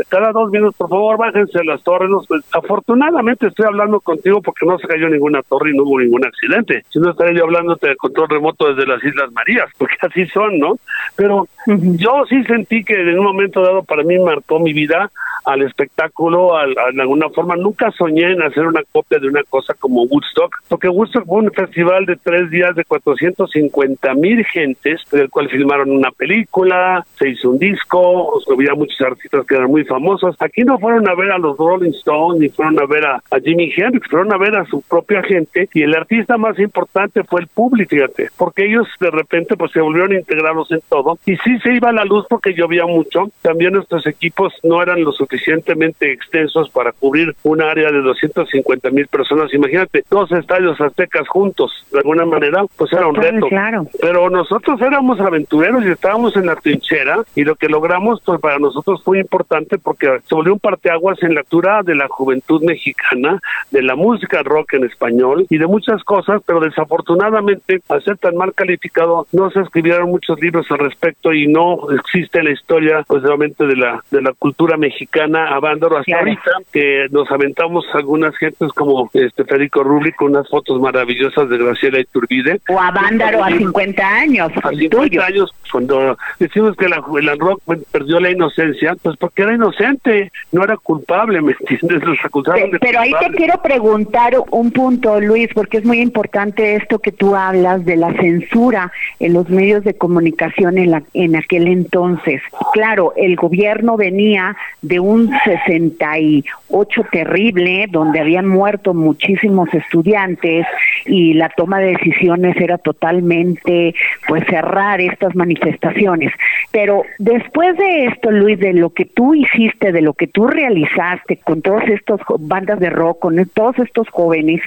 cada 0.09 0.31
dos 0.31 0.51
minutos, 0.51 0.75
por 0.75 0.89
favor, 0.89 1.17
bájense 1.17 1.63
las 1.63 1.83
torres. 1.83 2.09
Pues, 2.27 2.43
afortunadamente 2.53 3.47
estoy 3.47 3.65
hablando 3.65 3.99
contigo 3.99 4.41
porque 4.41 4.65
no 4.65 4.77
se 4.77 4.87
cayó 4.87 5.09
ninguna 5.09 5.41
torre 5.43 5.71
y 5.71 5.77
no 5.77 5.83
hubo 5.83 5.99
ningún 5.99 6.25
accidente. 6.25 6.83
Si 6.89 6.99
no 6.99 7.11
estaría 7.11 7.39
yo 7.39 7.45
hablándote 7.45 7.89
de 7.89 7.95
control 7.95 8.29
remoto 8.29 8.73
desde 8.73 8.87
las 8.87 9.03
Islas 9.03 9.31
Marías, 9.31 9.69
porque 9.77 9.95
así 10.01 10.25
son, 10.27 10.59
¿no? 10.59 10.77
Pero 11.15 11.47
yo 11.67 12.23
sí 12.29 12.43
sentí 12.43 12.83
que 12.83 12.93
en 12.93 13.19
un 13.19 13.25
momento 13.25 13.61
dado 13.61 13.83
para 13.83 14.03
mí 14.03 14.17
marcó 14.19 14.59
mi 14.59 14.73
vida 14.73 15.09
al 15.43 15.61
espectáculo, 15.61 16.55
al, 16.55 16.73
de 16.73 17.01
alguna 17.01 17.29
forma. 17.29 17.55
Nunca 17.55 17.91
soñé 17.91 18.31
en 18.31 18.41
hacer 18.41 18.65
una 18.65 18.81
copia 18.91 19.19
de 19.19 19.27
una 19.27 19.43
cosa 19.43 19.73
como 19.73 20.03
Woodstock, 20.03 20.55
porque 20.67 20.89
Woodstock 20.89 21.25
fue 21.25 21.39
un 21.39 21.51
festival 21.51 22.05
de 22.05 22.15
tres 22.15 22.49
días 22.49 22.75
de 22.75 22.83
450 22.85 24.13
mil 24.15 24.45
gentes, 24.45 25.01
del 25.11 25.29
cual 25.29 25.49
filmaron 25.49 25.91
una 25.91 26.11
película, 26.11 27.05
se 27.17 27.29
hizo 27.29 27.51
un 27.51 27.59
disco, 27.59 28.39
había 28.51 28.73
muchos 28.73 28.99
artistas 29.01 29.45
que 29.45 29.55
eran 29.55 29.69
muy 29.69 29.83
famosos. 29.83 30.35
Aquí 30.39 30.63
no 30.63 30.79
fueron 30.79 31.07
a 31.07 31.15
ver 31.15 31.31
a 31.31 31.37
los 31.37 31.57
Rolling 31.57 31.91
Stones, 31.91 32.39
ni 32.39 32.49
fueron 32.49 32.79
a 32.79 32.85
ver 32.85 33.05
a, 33.05 33.15
a 33.31 33.39
Jimi 33.39 33.71
Hendrix, 33.75 34.09
fueron 34.09 34.33
a 34.33 34.37
ver 34.37 34.55
a 34.55 34.65
su 34.65 34.81
propia 34.81 35.21
gente, 35.23 35.69
y 35.73 35.83
el 35.83 35.95
artista 35.95 36.37
más 36.37 36.57
importante 36.59 37.23
fue 37.23 37.41
el 37.41 37.47
público, 37.47 37.89
fíjate, 37.89 38.29
porque 38.37 38.65
ellos 38.65 38.87
de 38.99 39.11
repente 39.11 39.55
pues 39.55 39.71
se 39.71 39.81
volvieron 39.81 40.13
integrados 40.13 40.71
en 40.71 40.79
todo, 40.89 41.19
y 41.25 41.35
sí 41.37 41.59
se 41.59 41.73
iba 41.73 41.91
la 41.91 42.05
luz 42.05 42.25
porque 42.29 42.53
llovía 42.53 42.85
mucho, 42.85 43.29
también 43.41 43.73
nuestros 43.73 44.07
equipos 44.07 44.53
no 44.63 44.81
eran 44.81 45.03
lo 45.03 45.11
suficiente 45.11 45.24
suficientemente 45.25 46.11
extensos 46.11 46.69
para 46.69 46.91
cubrir 46.91 47.35
un 47.43 47.61
área 47.61 47.91
de 47.91 48.01
250 48.01 48.89
mil 48.91 49.07
personas. 49.07 49.53
Imagínate, 49.53 50.03
dos 50.09 50.31
estadios 50.31 50.79
aztecas 50.79 51.27
juntos, 51.27 51.71
de 51.91 51.99
alguna 51.99 52.25
manera, 52.25 52.63
pues 52.77 52.93
era 52.93 53.07
un 53.07 53.15
reto. 53.15 53.47
Claro. 53.47 53.87
Pero 53.99 54.29
nosotros 54.29 54.79
éramos 54.81 55.19
aventureros 55.19 55.83
y 55.85 55.89
estábamos 55.89 56.35
en 56.35 56.45
la 56.45 56.55
trinchera 56.55 57.23
y 57.35 57.43
lo 57.43 57.55
que 57.55 57.67
logramos, 57.67 58.21
pues 58.23 58.39
para 58.39 58.59
nosotros 58.59 59.01
fue 59.03 59.19
importante 59.19 59.77
porque 59.77 60.19
se 60.27 60.35
volvió 60.35 60.53
un 60.53 60.59
parteaguas 60.59 61.21
en 61.23 61.33
la 61.33 61.41
altura 61.41 61.81
de 61.83 61.95
la 61.95 62.07
juventud 62.07 62.61
mexicana, 62.63 63.39
de 63.71 63.81
la 63.81 63.95
música 63.95 64.43
rock 64.43 64.73
en 64.73 64.85
español 64.85 65.45
y 65.49 65.57
de 65.57 65.67
muchas 65.67 66.03
cosas, 66.03 66.41
pero 66.45 66.59
desafortunadamente, 66.59 67.81
al 67.89 68.03
ser 68.03 68.17
tan 68.17 68.35
mal 68.35 68.53
calificado, 68.53 69.27
no 69.31 69.49
se 69.51 69.61
escribieron 69.61 70.09
muchos 70.09 70.39
libros 70.39 70.65
al 70.69 70.79
respecto 70.79 71.33
y 71.33 71.47
no 71.47 71.79
existe 71.91 72.43
la 72.43 72.51
historia, 72.51 73.03
pues 73.07 73.23
realmente 73.23 73.65
de 73.65 73.75
la, 73.75 74.03
de 74.11 74.21
la 74.21 74.33
cultura 74.33 74.77
mexicana 74.77 75.14
a 75.21 75.59
Bándaro 75.59 75.97
hasta 75.97 76.17
ahorita, 76.17 76.51
que 76.71 77.07
nos 77.11 77.29
aventamos 77.31 77.85
algunas 77.93 78.35
gentes 78.37 78.71
como 78.73 79.09
este 79.13 79.43
Federico 79.43 79.83
Rubli 79.83 80.11
con 80.13 80.31
unas 80.31 80.49
fotos 80.49 80.79
maravillosas 80.79 81.49
de 81.49 81.57
Graciela 81.57 81.99
Iturbide. 81.99 82.61
O 82.69 82.79
a 82.79 82.91
Bándaro 82.91 83.43
a 83.43 83.49
50 83.49 84.07
años. 84.07 84.51
A 84.63 84.69
50 84.69 85.25
años, 85.25 85.53
cuando 85.71 86.17
decimos 86.39 86.75
que 86.75 86.87
la, 86.87 87.03
el 87.17 87.39
rock 87.39 87.61
perdió 87.91 88.19
la 88.19 88.31
inocencia, 88.31 88.95
pues 89.01 89.17
porque 89.17 89.43
era 89.43 89.53
inocente, 89.53 90.31
no 90.51 90.63
era 90.63 90.77
culpable, 90.77 91.41
¿me 91.43 91.55
entiendes? 91.59 92.03
Los 92.03 92.17
acusaron 92.23 92.71
pero, 92.71 92.79
pero 92.79 92.99
ahí 92.99 93.11
te 93.19 93.31
quiero 93.35 93.61
preguntar 93.61 94.33
un 94.51 94.71
punto, 94.71 95.19
Luis, 95.19 95.49
porque 95.53 95.77
es 95.77 95.85
muy 95.85 95.99
importante 95.99 96.75
esto 96.75 96.99
que 96.99 97.11
tú 97.11 97.35
hablas 97.35 97.85
de 97.85 97.95
la 97.95 98.13
censura 98.13 98.91
en 99.19 99.33
los 99.33 99.49
medios 99.49 99.83
de 99.83 99.95
comunicación 99.95 100.77
en, 100.77 100.91
la, 100.91 101.03
en 101.13 101.35
aquel 101.35 101.67
entonces. 101.67 102.41
Claro, 102.73 103.13
el 103.15 103.35
gobierno 103.35 103.97
venía 103.97 104.55
de 104.81 104.99
un 105.05 105.15
un 105.15 105.31
68 105.45 107.05
terrible, 107.11 107.87
donde 107.89 108.19
habían 108.19 108.47
muerto 108.47 108.93
muchísimos 108.93 109.73
estudiantes 109.73 110.65
y 111.05 111.33
la 111.33 111.49
toma 111.49 111.79
de 111.79 111.91
decisiones 111.93 112.57
era 112.57 112.77
totalmente 112.77 113.95
pues 114.27 114.43
cerrar 114.49 114.99
estas 114.99 115.35
manifestaciones. 115.35 116.33
Pero 116.71 117.03
después 117.17 117.77
de 117.77 118.05
esto, 118.07 118.31
Luis, 118.31 118.59
de 118.59 118.73
lo 118.73 118.89
que 118.89 119.05
tú 119.05 119.33
hiciste, 119.33 119.91
de 119.91 120.01
lo 120.01 120.13
que 120.13 120.27
tú 120.27 120.47
realizaste 120.47 121.37
con 121.37 121.61
todas 121.61 121.87
estas 121.87 122.19
bandas 122.39 122.79
de 122.79 122.89
rock, 122.89 123.19
con 123.19 123.35
todos 123.53 123.79
estos 123.79 124.09
jóvenes, 124.09 124.61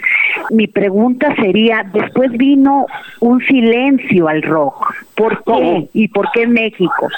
mi 0.50 0.66
pregunta 0.66 1.34
sería, 1.36 1.84
después 1.92 2.32
vino 2.32 2.86
un 3.20 3.40
silencio 3.46 4.28
al 4.28 4.42
rock. 4.42 4.94
¿Por 5.14 5.42
qué? 5.44 5.88
¿Y 5.92 6.08
por 6.08 6.30
qué 6.32 6.46
México? 6.46 7.08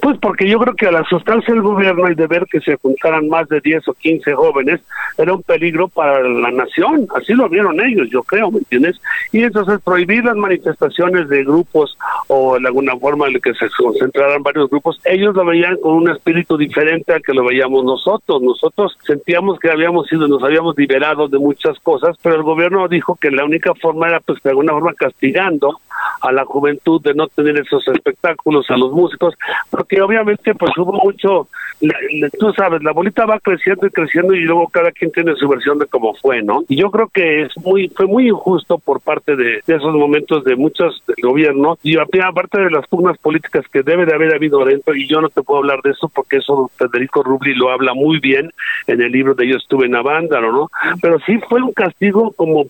Pues 0.00 0.18
porque 0.18 0.48
yo 0.48 0.58
creo 0.58 0.74
que 0.74 0.86
a 0.86 0.92
la 0.92 1.04
sustancia 1.04 1.54
del 1.54 1.62
gobierno 1.62 2.10
y 2.10 2.14
de 2.14 2.26
ver 2.26 2.46
que 2.48 2.60
se 2.60 2.76
juntaran 2.76 3.28
más 3.28 3.48
de 3.48 3.60
10 3.60 3.88
o 3.88 3.94
15 3.94 4.34
jóvenes 4.34 4.80
era 5.16 5.34
un 5.34 5.42
peligro 5.42 5.88
para 5.88 6.20
la 6.22 6.50
nación, 6.50 7.06
así 7.16 7.32
lo 7.34 7.48
vieron 7.48 7.80
ellos, 7.80 8.08
yo 8.10 8.22
creo, 8.22 8.50
¿me 8.50 8.58
entiendes? 8.58 9.00
Y 9.32 9.42
entonces 9.42 9.80
prohibir 9.80 10.24
las 10.24 10.36
manifestaciones 10.36 11.28
de 11.28 11.44
grupos 11.44 11.96
o 12.28 12.58
de 12.58 12.66
alguna 12.66 12.96
forma 12.96 13.26
en 13.26 13.38
que 13.40 13.54
se 13.54 13.68
concentraran 13.76 14.42
varios 14.42 14.68
grupos, 14.70 15.00
ellos 15.04 15.34
lo 15.34 15.44
veían 15.44 15.76
con 15.78 15.94
un 15.94 16.10
espíritu 16.10 16.56
diferente 16.56 17.12
al 17.12 17.22
que 17.22 17.34
lo 17.34 17.44
veíamos 17.44 17.84
nosotros. 17.84 18.42
Nosotros 18.42 18.96
sentíamos 19.06 19.58
que 19.58 19.70
habíamos 19.70 20.08
sido, 20.08 20.28
nos 20.28 20.42
habíamos 20.42 20.76
liberado 20.76 21.28
de 21.28 21.38
muchas 21.38 21.78
cosas, 21.80 22.16
pero 22.22 22.36
el 22.36 22.42
gobierno 22.42 22.88
dijo 22.88 23.16
que 23.20 23.30
la 23.30 23.44
única 23.44 23.74
forma 23.74 24.08
era 24.08 24.20
pues 24.20 24.42
de 24.42 24.50
alguna 24.50 24.72
forma 24.72 24.94
castigando 24.94 25.80
a 26.20 26.32
la 26.32 26.44
juventud 26.44 27.00
de 27.02 27.14
no 27.14 27.28
tener 27.28 27.58
esos 27.58 27.86
espectáculos, 27.88 28.70
a 28.70 28.76
los 28.76 28.92
músicos, 28.92 29.34
porque 29.70 30.00
obviamente 30.00 30.54
pues 30.54 30.76
hubo 30.76 30.92
mucho, 30.92 31.48
tú 32.38 32.52
sabes, 32.52 32.82
la 32.82 32.92
bolita 32.92 33.26
va 33.26 33.38
creciendo 33.40 33.86
y 33.86 33.90
creciendo 33.90 34.34
y 34.34 34.40
luego 34.40 34.68
cada 34.68 34.92
quien 34.92 35.10
tiene 35.10 35.34
su 35.34 35.48
versión 35.48 35.78
de 35.78 35.86
cómo 35.86 36.14
fue, 36.14 36.42
¿no? 36.42 36.62
Y 36.68 36.76
yo 36.76 36.90
creo 36.90 37.08
que 37.08 37.42
es 37.42 37.56
muy 37.58 37.88
fue 37.88 38.06
muy 38.06 38.28
injusto 38.28 38.78
por 38.78 39.00
parte 39.00 39.36
de, 39.36 39.58
esos 39.66 39.94
momentos 39.94 40.44
de 40.44 40.56
muchos 40.56 41.02
del 41.06 41.16
gobierno 41.22 41.76
y 41.82 41.96
aparte 41.98 42.60
de 42.60 42.70
las 42.70 42.86
pugnas 42.86 43.18
políticas 43.18 43.64
que 43.72 43.82
debe 43.82 44.06
de 44.06 44.14
haber 44.14 44.34
habido 44.34 44.64
dentro 44.64 44.94
y 44.94 45.06
yo 45.06 45.20
no 45.20 45.28
te 45.28 45.42
puedo 45.42 45.60
hablar 45.60 45.80
de 45.82 45.90
eso 45.90 46.08
porque 46.08 46.36
eso 46.36 46.70
Federico 46.76 47.22
Rubli 47.22 47.54
lo 47.54 47.70
habla 47.70 47.94
muy 47.94 48.18
bien 48.20 48.50
en 48.86 49.02
el 49.02 49.12
libro 49.12 49.34
de 49.34 49.48
Yo 49.48 49.56
estuve 49.56 49.86
en 49.86 49.96
Avándaro, 49.96 50.52
¿no? 50.52 50.70
Pero 51.02 51.18
sí 51.26 51.38
fue 51.48 51.60
un 51.62 51.72
castigo 51.72 52.32
como 52.32 52.64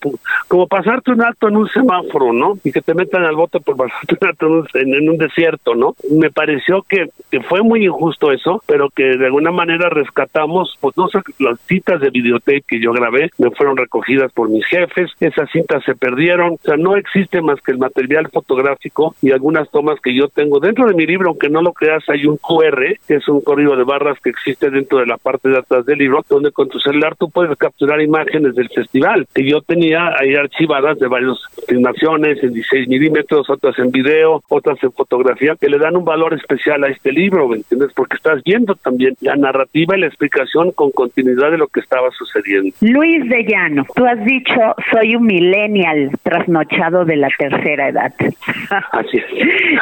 como 0.49 0.67
pasarte 0.67 1.13
un 1.13 1.23
alto 1.23 1.49
en 1.49 1.57
un 1.57 1.69
semáforo, 1.69 2.33
¿no? 2.33 2.59
Y 2.65 2.73
que 2.73 2.81
te 2.81 2.95
metan 2.95 3.25
al 3.25 3.37
bote 3.37 3.61
por 3.61 3.77
pasarte 3.77 4.17
un 4.17 4.29
alto 4.29 4.65
en, 4.75 5.09
un 5.09 5.19
desierto, 5.19 5.75
¿no? 5.75 5.95
Me 6.11 6.31
pareció 6.31 6.83
que, 6.83 7.11
que 7.31 7.41
fue 7.41 7.63
muy 7.63 7.85
injusto 7.85 8.33
eso, 8.33 8.63
pero 8.67 8.91
que 8.91 9.17
de 9.17 9.27
alguna 9.27 9.51
manera 9.51 9.58
rescatamos, 9.67 10.77
pues 10.81 10.97
no 10.97 11.09
sé, 11.09 11.19
las 11.39 11.61
citas 11.61 12.01
de 12.01 12.11
videotape 12.11 12.65
que 12.67 12.81
yo 12.81 12.93
grabé 12.93 13.31
me 13.39 13.51
fueron 13.51 13.77
recogidas 13.77 14.33
por 14.33 14.49
mis 14.49 14.65
jefes, 14.67 15.11
esas 15.21 15.51
cintas 15.51 15.85
se 15.85 15.95
perdieron, 15.95 16.53
o 16.53 16.59
sea, 16.63 16.77
no 16.77 16.97
existe 16.97 17.41
más 17.43 17.61
que 17.61 17.73
el 17.73 17.79
material 17.79 18.29
fotográfico 18.33 19.15
y 19.23 19.33
algunas 19.33 19.71
tomas 19.71 20.01
que 20.01 20.15
yo 20.15 20.29
tengo 20.29 20.61
dentro 20.61 20.87
de 20.87 20.95
mi 20.95 21.07
libro, 21.07 21.29
aunque 21.29 21.49
no 21.49 21.63
lo 21.63 21.73
creas, 21.73 22.03
hay 22.09 22.27
un 22.27 22.37
QR, 22.37 22.99
que 23.07 23.17
es 23.17 23.29
un 23.29 23.41
código 23.41 23.77
de 23.77 23.85
barras 23.85 24.19
que 24.21 24.31
existe 24.31 24.71
dentro 24.71 24.99
de 24.99 25.07
la 25.07 25.17
parte 25.17 25.49
de 25.49 25.59
atrás 25.59 25.85
del 25.87 25.99
libro, 25.99 26.25
donde 26.29 26.53
con 26.53 26.69
tu 26.69 26.79
celular 26.79 27.17
tú 27.17 27.31
puedes 27.31 27.57
capturar 27.57 28.01
imágenes 28.01 28.55
del 28.55 28.69
festival, 28.69 29.27
que 29.35 29.49
yo 29.49 29.61
tenía 29.63 30.15
ahí 30.19 30.35
archivadas 30.35 30.99
de 30.99 31.09
varias 31.09 31.39
filmaciones 31.67 32.43
en 32.43 32.53
16 32.53 32.89
milímetros, 32.89 33.49
otras 33.51 33.79
en 33.79 33.91
video, 33.91 34.43
otras 34.49 34.83
en 34.83 34.93
fotografía, 34.93 35.57
que 35.61 35.69
le 35.69 35.79
dan 35.79 35.97
un 35.97 36.05
valor 36.05 36.35
especial 36.35 36.85
a 36.85 36.89
este 36.89 37.13
libro, 37.13 37.49
¿me 37.49 37.57
entiendes? 37.57 37.93
Porque 37.95 38.17
estás 38.17 38.43
viendo 38.45 38.75
también 38.75 39.15
la 39.21 39.37
narrativa 39.49 39.97
y 39.97 40.01
la 40.01 40.07
explicación 40.07 40.73
con 40.73 40.91
continuidad 40.91 41.51
de 41.51 41.59
lo 41.59 41.69
que 41.69 41.81
estaba 41.81 42.11
sucediendo. 42.11 42.75
Luis 42.81 43.29
de 43.29 43.45
Llano, 43.45 43.87
tú 43.95 44.05
has 44.05 44.23
dicho, 44.25 44.61
soy 44.93 45.17
un 45.17 45.27
millennial 45.27 46.11
trasnochado 46.23 47.05
de 47.05 47.17
la 47.17 47.29
tercera 47.39 47.89
edad. 47.89 48.13
Así 48.93 49.19
es. 49.19 49.81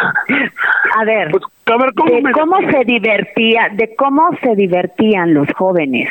a 0.96 1.04
ver, 1.04 1.30
pues, 1.30 1.42
de 2.23 2.32
cómo 2.32 2.56
se 2.70 2.85
divertía, 2.85 3.68
de 3.73 3.94
cómo 3.96 4.30
se 4.42 4.54
divertían 4.54 5.35
los 5.35 5.49
jóvenes 5.52 6.08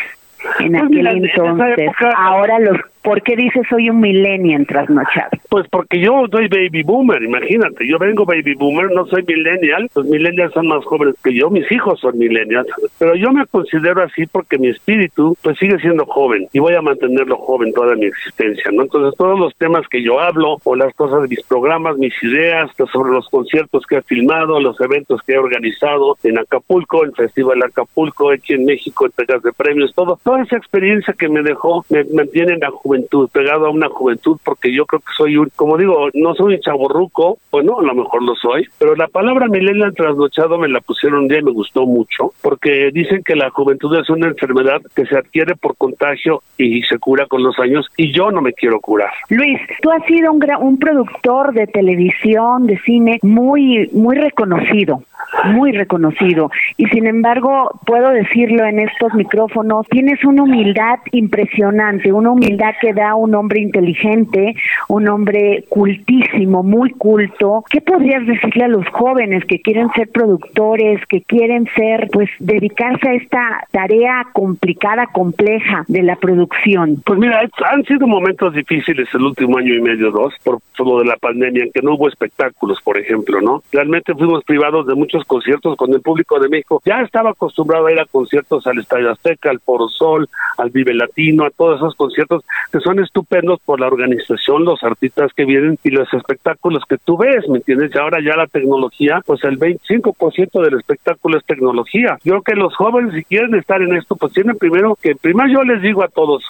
en 0.60 0.72
pues 0.72 0.84
aquel 0.84 1.08
entonces. 1.08 1.92
Ahora 2.18 2.60
los 2.60 2.78
¿Por 3.06 3.22
qué 3.22 3.36
dices 3.36 3.62
soy 3.70 3.88
un 3.92 4.00
millennial 4.00 4.66
trasnochado? 4.66 5.30
Pues 5.48 5.68
porque 5.70 6.00
yo 6.00 6.26
soy 6.32 6.48
baby 6.48 6.82
boomer, 6.82 7.22
imagínate, 7.22 7.88
yo 7.88 8.00
vengo 8.00 8.26
baby 8.26 8.56
boomer, 8.56 8.90
no 8.90 9.06
soy 9.06 9.22
millennial, 9.22 9.88
los 9.94 10.06
millennials 10.08 10.52
son 10.54 10.66
más 10.66 10.84
jóvenes 10.86 11.14
que 11.24 11.32
yo, 11.32 11.52
mis 11.52 11.72
hijos 11.72 12.00
son 12.00 12.18
millennials, 12.18 12.68
pero 12.98 13.14
yo 13.14 13.32
me 13.32 13.46
considero 13.46 14.02
así 14.02 14.26
porque 14.26 14.58
mi 14.58 14.70
espíritu 14.70 15.38
pues 15.44 15.56
sigue 15.60 15.78
siendo 15.78 16.04
joven 16.08 16.48
y 16.52 16.58
voy 16.58 16.74
a 16.74 16.82
mantenerlo 16.82 17.38
joven 17.38 17.72
toda 17.74 17.96
mi 17.96 18.08
existencia, 18.08 18.72
¿no? 18.72 18.82
Entonces 18.82 19.16
todos 19.20 19.40
los 19.40 19.56
temas 19.56 19.88
que 19.88 20.02
yo 20.02 20.20
hablo 20.20 20.58
o 20.64 20.76
las 20.76 20.92
cosas 20.96 21.22
de 21.22 21.28
mis 21.28 21.44
programas, 21.44 22.00
mis 22.00 22.16
ideas 22.24 22.72
sobre 22.92 23.12
los 23.12 23.30
conciertos 23.30 23.86
que 23.86 23.98
he 23.98 24.02
filmado, 24.02 24.60
los 24.60 24.82
eventos 24.82 25.22
que 25.22 25.34
he 25.34 25.38
organizado 25.38 26.18
en 26.24 26.40
Acapulco, 26.40 27.04
el 27.04 27.14
Festival 27.14 27.62
Acapulco, 27.62 28.32
aquí 28.32 28.56
en 28.56 28.66
México, 28.66 29.06
entregas 29.06 29.44
de 29.44 29.54
premios, 29.54 29.94
todo, 29.94 30.20
toda 30.24 30.42
esa 30.42 30.58
experiencia 30.58 31.14
que 31.14 31.30
me 31.30 31.44
dejó 31.44 31.86
me 31.90 32.04
mantiene 32.06 32.54
en 32.54 32.62
la 32.62 32.72
juventud 32.72 32.95
juventud, 32.96 33.30
pegado 33.32 33.68
a 33.68 33.70
una 33.70 33.90
juventud, 33.90 34.38
porque 34.44 34.74
yo 34.74 34.86
creo 34.86 35.02
que 35.02 35.14
soy 35.18 35.38
un, 35.38 35.50
como 35.56 35.78
digo, 35.78 36.10
no 36.14 36.34
soy 36.36 36.56
un 36.56 36.62
chaborruco, 36.62 37.38
bueno, 37.52 37.80
a 37.80 37.84
lo 37.84 37.94
mejor 37.94 38.24
lo 38.24 38.36
soy, 38.36 38.68
pero 38.80 38.96
la 38.96 39.08
palabra 39.08 39.48
millennial 39.48 39.94
trasnochado 39.94 40.58
me 40.58 40.70
la 40.70 40.80
pusieron 40.80 41.20
un 41.20 41.28
día 41.28 41.40
y 41.40 41.44
me 41.44 41.52
gustó 41.52 41.86
mucho, 41.86 42.32
porque 42.42 42.92
dicen 42.94 43.22
que 43.24 43.36
la 43.36 43.50
juventud 43.50 43.98
es 44.00 44.10
una 44.10 44.28
enfermedad 44.28 44.82
que 44.96 45.06
se 45.06 45.18
adquiere 45.18 45.56
por 45.56 45.76
contagio 45.76 46.42
y 46.58 46.82
se 46.84 46.98
cura 47.00 47.26
con 47.28 47.44
los 47.44 47.58
años, 47.60 47.88
y 47.98 48.14
yo 48.14 48.32
no 48.32 48.42
me 48.42 48.54
quiero 48.54 48.80
curar. 48.80 49.12
Luis, 49.30 49.60
tú 49.82 49.92
has 49.92 50.06
sido 50.06 50.32
un, 50.32 50.44
un 50.62 50.78
productor 50.80 51.54
de 51.54 51.68
televisión, 51.68 52.68
de 52.68 52.80
cine, 52.80 53.20
muy, 53.22 53.90
muy 53.92 54.16
reconocido 54.16 55.02
muy 55.46 55.72
reconocido 55.72 56.50
y 56.78 56.86
sin 56.88 57.08
embargo 57.08 57.80
puedo 57.86 58.10
decirlo 58.10 58.66
en 58.66 58.80
estos 58.80 59.14
micrófonos 59.14 59.86
tienes 59.90 60.24
una 60.24 60.44
humildad 60.44 61.00
impresionante 61.12 62.12
una 62.12 62.32
humildad 62.32 62.74
que 62.80 62.85
da 62.94 63.16
un 63.16 63.36
hombre 63.36 63.62
inteligente 63.62 64.56
un 64.88 65.08
hombre 65.08 65.66
cultísimo 65.70 66.64
muy 66.64 66.92
culto. 66.92 67.64
Qué 67.70 67.82
podrías 67.82 68.26
decirle 68.26 68.66
a 68.66 68.68
los 68.68 68.88
jóvenes 68.90 69.44
que 69.46 69.62
quieren 69.62 69.90
ser 69.92 70.10
productores 70.10 71.06
que 71.08 71.22
quieren 71.22 71.68
ser 71.76 72.08
pues 72.12 72.30
dedicarse 72.40 73.10
a 73.10 73.14
esta 73.14 73.68
tarea 73.72 74.28
complicada 74.34 75.08
compleja 75.08 75.84
de 75.88 76.04
la 76.04 76.16
producción 76.16 77.02
pues 77.06 77.20
mira 77.20 77.42
han 77.72 77.84
sido 77.84 78.08
momentos 78.08 78.54
difíciles 78.54 79.08
el 79.14 79.22
último 79.22 79.58
año 79.58 79.74
y 79.74 79.82
medio 79.82 80.12
dos 80.12 80.34
por 80.44 80.60
todo 80.76 81.00
de 81.00 81.06
la 81.06 81.18
pandemia 81.18 81.64
en 81.64 81.72
que 81.72 81.82
no 81.82 81.96
hubo 81.96 82.08
espectáculos 82.08 82.80
por 82.84 82.98
ejemplo 82.98 83.42
no 83.42 83.62
realmente 83.72 84.14
fuimos 84.14 84.44
privados 84.44 84.88
de 84.88 84.96
muchos 84.96 85.24
conciertos 85.26 85.76
con 85.76 85.94
el 85.94 86.02
público 86.02 86.40
de 86.40 86.50
México. 86.50 86.82
Ya 86.86 87.02
estaba 87.02 87.32
acostumbrado 87.32 87.88
a 87.88 87.92
ir 87.92 88.00
a 88.00 88.06
conciertos 88.06 88.66
al 88.68 88.80
Estadio 88.80 89.12
Azteca, 89.12 89.50
al 89.50 89.60
Foro 89.60 89.88
Sol, 89.90 90.28
al 90.58 90.70
Vive 90.70 90.94
Latino, 90.94 91.46
a 91.46 91.50
todos 91.50 91.78
esos 91.78 91.96
conciertos 91.96 92.44
que 92.76 92.82
son 92.82 93.00
estupendos 93.00 93.62
por 93.64 93.80
la 93.80 93.88
organización, 93.88 94.66
los 94.66 94.84
artistas 94.84 95.32
que 95.34 95.46
vienen 95.46 95.80
y 95.82 95.92
los 95.92 96.14
espectáculos 96.14 96.84
que 96.90 96.98
tú 96.98 97.16
ves, 97.18 97.48
¿me 97.48 97.60
entiendes? 97.60 97.92
Y 97.96 97.98
ahora 97.98 98.20
ya 98.22 98.36
la 98.36 98.48
tecnología, 98.48 99.22
pues 99.26 99.42
el 99.46 99.58
25% 99.58 100.62
del 100.62 100.78
espectáculo 100.78 101.38
es 101.38 101.46
tecnología. 101.46 102.18
Yo 102.26 102.34
creo 102.34 102.42
que 102.42 102.56
los 102.56 102.76
jóvenes 102.76 103.14
si 103.14 103.24
quieren 103.24 103.56
estar 103.56 103.82
en 103.82 103.96
esto, 103.96 104.18
pues 104.18 104.34
tienen 104.34 104.58
primero 104.58 104.98
que, 105.02 105.16
primero 105.16 105.48
yo 105.48 105.64
les 105.64 105.82
digo 105.82 106.04
a 106.04 106.10
todos, 106.10 106.44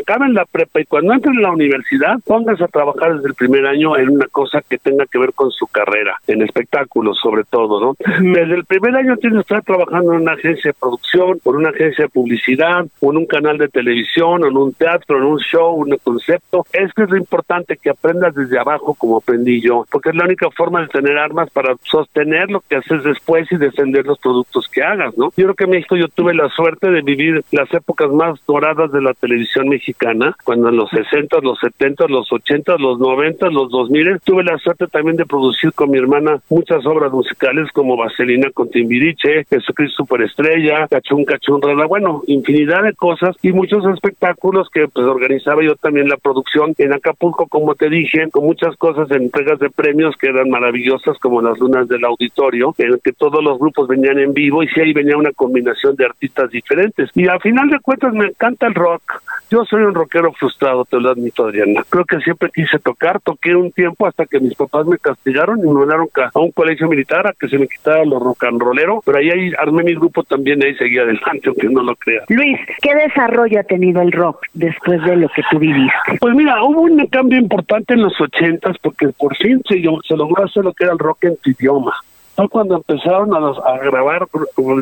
acaben 0.00 0.32
la 0.32 0.46
prepa 0.46 0.80
y 0.80 0.86
cuando 0.86 1.12
entren 1.12 1.36
en 1.36 1.42
la 1.42 1.50
universidad, 1.50 2.16
pónganse 2.24 2.64
a 2.64 2.68
trabajar 2.68 3.16
desde 3.16 3.28
el 3.28 3.34
primer 3.34 3.66
año 3.66 3.98
en 3.98 4.08
una 4.08 4.28
cosa 4.28 4.62
que 4.66 4.78
tenga 4.78 5.04
que 5.04 5.18
ver 5.18 5.34
con 5.34 5.50
su 5.50 5.66
carrera, 5.66 6.16
en 6.26 6.40
espectáculos 6.40 7.18
sobre 7.22 7.44
todo, 7.44 7.80
¿no? 7.82 7.96
Desde 8.22 8.54
el 8.54 8.64
primer 8.64 8.96
año 8.96 9.18
tienes 9.18 9.44
que 9.44 9.54
estar 9.54 9.62
trabajando 9.62 10.14
en 10.14 10.22
una 10.22 10.32
agencia 10.32 10.70
de 10.70 10.78
producción, 10.80 11.38
por 11.44 11.56
una 11.56 11.68
agencia 11.68 12.06
de 12.06 12.08
publicidad, 12.08 12.86
o 13.00 13.10
en 13.10 13.18
un 13.18 13.26
canal 13.26 13.58
de 13.58 13.68
televisión, 13.68 14.42
o 14.42 14.46
en 14.46 14.56
un 14.56 14.72
teatro, 14.72 15.18
en 15.18 15.24
un 15.24 15.38
show, 15.38 15.55
un 15.58 15.96
concepto. 16.02 16.66
Es 16.72 16.92
que 16.92 17.04
es 17.04 17.10
lo 17.10 17.16
importante 17.16 17.76
que 17.76 17.90
aprendas 17.90 18.34
desde 18.34 18.58
abajo 18.58 18.94
como 18.94 19.18
aprendí 19.18 19.60
yo, 19.60 19.84
porque 19.90 20.10
es 20.10 20.14
la 20.14 20.24
única 20.24 20.50
forma 20.50 20.82
de 20.82 20.88
tener 20.88 21.18
armas 21.18 21.50
para 21.50 21.74
sostener 21.82 22.50
lo 22.50 22.60
que 22.60 22.76
haces 22.76 23.02
después 23.04 23.50
y 23.50 23.56
defender 23.56 24.06
los 24.06 24.18
productos 24.18 24.68
que 24.68 24.82
hagas, 24.82 25.16
¿no? 25.16 25.30
Yo 25.36 25.44
creo 25.44 25.54
que 25.54 25.64
en 25.64 25.70
México 25.70 25.96
yo 25.96 26.08
tuve 26.08 26.34
la 26.34 26.48
suerte 26.50 26.90
de 26.90 27.02
vivir 27.02 27.44
las 27.52 27.72
épocas 27.72 28.10
más 28.10 28.38
doradas 28.46 28.92
de 28.92 29.02
la 29.02 29.14
televisión 29.14 29.68
mexicana, 29.68 30.36
cuando 30.44 30.68
en 30.68 30.76
los 30.76 30.90
60, 30.90 31.38
los 31.42 31.58
70, 31.60 32.06
los 32.08 32.32
80, 32.32 32.76
los 32.78 32.98
90, 32.98 33.50
los 33.50 33.70
2000, 33.70 34.20
tuve 34.24 34.44
la 34.44 34.58
suerte 34.58 34.86
también 34.86 35.16
de 35.16 35.26
producir 35.26 35.72
con 35.72 35.90
mi 35.90 35.98
hermana 35.98 36.40
muchas 36.48 36.84
obras 36.86 37.12
musicales 37.12 37.70
como 37.72 37.96
Vaselina 37.96 38.50
con 38.50 38.70
Timbiriche, 38.70 39.44
Jesucristo 39.48 40.04
Superestrella, 40.04 40.88
Cachún 40.88 41.24
Cachún 41.24 41.62
Rara, 41.62 41.86
bueno, 41.86 42.22
infinidad 42.26 42.82
de 42.82 42.94
cosas 42.94 43.36
y 43.42 43.52
muchos 43.52 43.84
espectáculos 43.92 44.68
que 44.72 44.88
pues 44.88 45.06
organizaba 45.46 45.62
yo 45.62 45.76
también 45.76 46.08
la 46.08 46.16
producción 46.16 46.74
en 46.78 46.92
Acapulco, 46.92 47.46
como 47.46 47.74
te 47.74 47.88
dije, 47.88 48.28
con 48.30 48.44
muchas 48.44 48.76
cosas, 48.76 49.10
entregas 49.10 49.58
de 49.58 49.70
premios 49.70 50.16
que 50.16 50.28
eran 50.28 50.50
maravillosas, 50.50 51.18
como 51.18 51.40
las 51.40 51.58
lunas 51.58 51.88
del 51.88 52.04
auditorio, 52.04 52.74
en 52.78 52.98
que 53.02 53.12
todos 53.12 53.42
los 53.42 53.58
grupos 53.58 53.88
venían 53.88 54.18
en 54.18 54.32
vivo 54.32 54.62
y 54.62 54.68
sí 54.68 54.80
ahí 54.80 54.92
venía 54.92 55.16
una 55.16 55.32
combinación 55.32 55.94
de 55.96 56.06
artistas 56.06 56.50
diferentes. 56.50 57.10
Y 57.14 57.28
al 57.28 57.40
final 57.40 57.68
de 57.70 57.80
cuentas 57.80 58.12
me 58.12 58.26
encanta 58.26 58.66
el 58.66 58.74
rock. 58.74 59.02
Yo 59.48 59.64
soy 59.64 59.82
un 59.82 59.94
rockero 59.94 60.32
frustrado, 60.32 60.84
te 60.84 60.98
lo 60.98 61.10
admito, 61.10 61.44
Adriana. 61.44 61.84
Creo 61.88 62.04
que 62.04 62.18
siempre 62.18 62.50
quise 62.52 62.80
tocar, 62.80 63.20
toqué 63.20 63.54
un 63.54 63.70
tiempo 63.70 64.04
hasta 64.04 64.26
que 64.26 64.40
mis 64.40 64.56
papás 64.56 64.86
me 64.86 64.98
castigaron 64.98 65.60
y 65.60 65.62
me 65.62 65.72
mandaron 65.72 66.08
a 66.16 66.40
un 66.40 66.50
colegio 66.50 66.88
militar 66.88 67.28
a 67.28 67.32
que 67.32 67.48
se 67.48 67.56
me 67.56 67.68
quitara 67.68 68.04
los 68.04 68.20
rock 68.20 68.42
and 68.42 68.60
rollero, 68.60 69.00
pero 69.06 69.18
ahí, 69.18 69.30
ahí 69.30 69.52
armé 69.56 69.84
mi 69.84 69.94
grupo 69.94 70.24
también 70.24 70.60
y 70.60 70.66
ahí 70.66 70.74
seguía 70.74 71.02
adelante, 71.02 71.42
aunque 71.46 71.68
no 71.68 71.82
lo 71.82 71.94
creas. 71.94 72.24
Luis, 72.28 72.58
¿qué 72.82 72.92
desarrollo 72.96 73.60
ha 73.60 73.64
tenido 73.64 74.02
el 74.02 74.10
rock 74.10 74.46
después 74.52 75.00
de 75.04 75.14
lo 75.14 75.28
que 75.28 75.42
tú 75.48 75.60
viviste? 75.60 76.18
Pues 76.20 76.34
mira, 76.34 76.64
hubo 76.64 76.80
un 76.80 77.06
cambio 77.06 77.38
importante 77.38 77.94
en 77.94 78.02
los 78.02 78.20
ochentas 78.20 78.76
porque 78.82 79.10
por 79.10 79.36
fin 79.36 79.62
se, 79.68 79.80
se 79.80 80.16
logró 80.16 80.44
hacer 80.44 80.64
lo 80.64 80.72
que 80.72 80.84
era 80.84 80.92
el 80.92 80.98
rock 80.98 81.22
en 81.24 81.36
tu 81.36 81.50
idioma. 81.50 81.94
Fue 82.34 82.48
cuando 82.48 82.76
empezaron 82.76 83.32
a, 83.32 83.38
a 83.38 83.78
grabar 83.78 84.26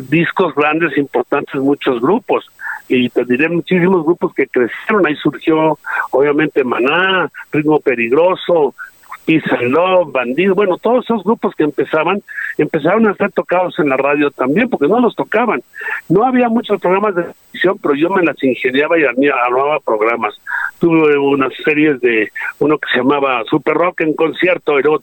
discos 0.09 0.55
grandes, 0.55 0.97
importantes, 0.97 1.55
muchos 1.61 2.01
grupos 2.01 2.49
y 2.87 3.09
te 3.09 3.25
diré 3.25 3.49
muchísimos 3.49 4.05
grupos 4.05 4.33
que 4.33 4.47
crecieron, 4.47 5.05
ahí 5.05 5.15
surgió 5.15 5.77
obviamente 6.11 6.63
Maná, 6.63 7.29
Ritmo 7.51 7.79
Peligroso, 7.79 8.73
Peace 9.25 9.57
Love, 9.67 10.11
Bandido, 10.11 10.53
bueno, 10.53 10.77
todos 10.77 11.03
esos 11.05 11.23
grupos 11.23 11.55
que 11.55 11.63
empezaban, 11.63 12.21
empezaron 12.57 13.07
a 13.07 13.15
ser 13.15 13.31
tocados 13.31 13.77
en 13.79 13.89
la 13.89 13.97
radio 13.97 14.29
también, 14.31 14.69
porque 14.69 14.87
no 14.87 14.99
los 14.99 15.15
tocaban. 15.15 15.61
No 16.09 16.23
había 16.23 16.47
muchos 16.47 16.79
programas 16.79 17.15
de 17.15 17.23
televisión, 17.23 17.79
pero 17.81 17.95
yo 17.95 18.09
me 18.11 18.23
las 18.23 18.41
ingeniaba 18.43 18.97
y 18.99 19.03
armaba 19.03 19.79
programas. 19.79 20.39
Tuve 20.79 21.17
unas 21.17 21.53
series 21.63 21.99
de 22.01 22.31
uno 22.59 22.77
que 22.77 22.87
se 22.91 22.99
llamaba 22.99 23.43
Super 23.45 23.73
Rock 23.73 24.01
en 24.01 24.13
concierto, 24.13 24.79
y 24.79 24.83
luego 24.83 25.01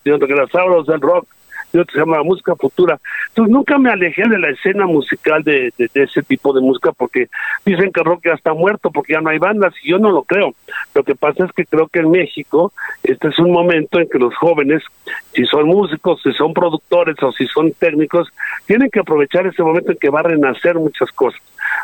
Sauros 0.52 0.86
del 0.86 1.00
Rock, 1.00 1.26
y 1.72 1.92
se 1.92 1.98
llama 1.98 2.22
Música 2.22 2.54
Futura. 2.56 2.98
Entonces 3.28 3.52
nunca 3.52 3.78
me 3.78 3.90
alejé 3.90 4.28
de 4.28 4.38
la 4.38 4.50
escena 4.50 4.86
musical 4.86 5.42
de, 5.42 5.72
de, 5.78 5.88
ese 5.94 6.22
tipo 6.22 6.52
de 6.52 6.60
música 6.60 6.92
porque 6.92 7.28
dicen 7.64 7.92
que 7.92 8.02
rock 8.02 8.26
ya 8.26 8.34
está 8.34 8.52
muerto 8.54 8.90
porque 8.90 9.14
ya 9.14 9.20
no 9.20 9.30
hay 9.30 9.38
bandas 9.38 9.74
y 9.82 9.90
yo 9.90 9.98
no 9.98 10.10
lo 10.10 10.22
creo. 10.22 10.54
Lo 10.94 11.02
que 11.02 11.14
pasa 11.14 11.44
es 11.44 11.52
que 11.52 11.64
creo 11.64 11.88
que 11.88 12.00
en 12.00 12.10
México 12.10 12.72
este 13.02 13.28
es 13.28 13.38
un 13.38 13.50
momento 13.50 13.98
en 13.98 14.08
que 14.08 14.18
los 14.18 14.34
jóvenes, 14.36 14.82
si 15.32 15.44
son 15.46 15.66
músicos, 15.66 16.20
si 16.22 16.32
son 16.32 16.52
productores 16.52 17.16
o 17.22 17.32
si 17.32 17.46
son 17.46 17.72
técnicos, 17.72 18.28
tienen 18.66 18.90
que 18.90 19.00
aprovechar 19.00 19.46
ese 19.46 19.62
momento 19.62 19.92
en 19.92 19.98
que 19.98 20.10
va 20.10 20.20
a 20.20 20.24
renacer 20.24 20.76
muchas 20.76 21.10
cosas. 21.12 21.40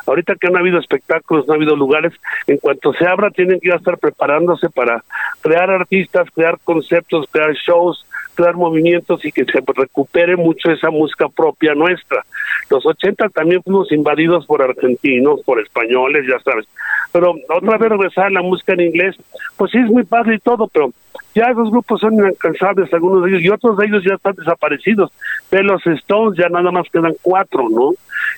Ahorita 0.07 0.35
que 0.37 0.49
no 0.49 0.57
ha 0.57 0.61
habido 0.61 0.79
espectáculos, 0.79 1.47
no 1.47 1.55
ha 1.55 1.57
habido 1.57 1.77
lugares, 1.77 2.13
en 2.47 2.59
cuanto 2.59 2.93
se 2.95 3.07
abra 3.07 3.31
tienen 3.31 3.61
que 3.61 3.69
ir 3.69 3.75
a 3.75 3.77
estar 3.77 3.99
preparándose 3.99 4.69
para 4.71 5.05
crear 5.41 5.71
artistas, 5.71 6.29
crear 6.35 6.59
conceptos, 6.65 7.27
crear 7.31 7.53
shows, 7.55 8.05
crear 8.39 8.55
movimientos 8.55 9.25
y 9.25 9.33
que 9.33 9.45
se 9.45 9.61
recupere 9.75 10.37
mucho 10.37 10.71
esa 10.71 10.91
música 10.91 11.29
propia 11.29 11.75
nuestra. 11.75 12.25
Los 12.71 12.87
80 12.87 13.31
también 13.31 13.63
fuimos 13.65 13.91
invadidos 13.91 14.47
por 14.47 14.63
argentinos, 14.63 15.41
por 15.45 15.61
españoles, 15.61 16.25
ya 16.29 16.39
sabes. 16.39 16.67
Pero 17.13 17.35
otra 17.49 17.79
vez 17.79 17.91
regresar 17.91 18.31
la 18.31 18.43
música 18.43 18.75
en 18.75 18.81
inglés, 18.81 19.17
pues 19.57 19.73
sí 19.73 19.79
es 19.79 19.91
muy 19.91 20.05
padre 20.05 20.37
y 20.37 20.39
todo, 20.39 20.69
pero 20.69 20.93
ya 21.35 21.47
esos 21.47 21.71
grupos 21.71 22.01
son 22.01 22.15
inalcanzables, 22.15 22.93
algunos 22.93 23.25
de 23.25 23.31
ellos, 23.31 23.43
y 23.43 23.49
otros 23.49 23.77
de 23.77 23.87
ellos 23.87 24.05
ya 24.05 24.15
están 24.15 24.35
desaparecidos. 24.35 25.11
De 25.51 25.65
los 25.65 25.85
Stones 25.85 26.39
ya 26.39 26.49
nada 26.49 26.71
más 26.71 26.87
quedan 26.93 27.15
cuatro, 27.23 27.69
¿no? 27.69 27.91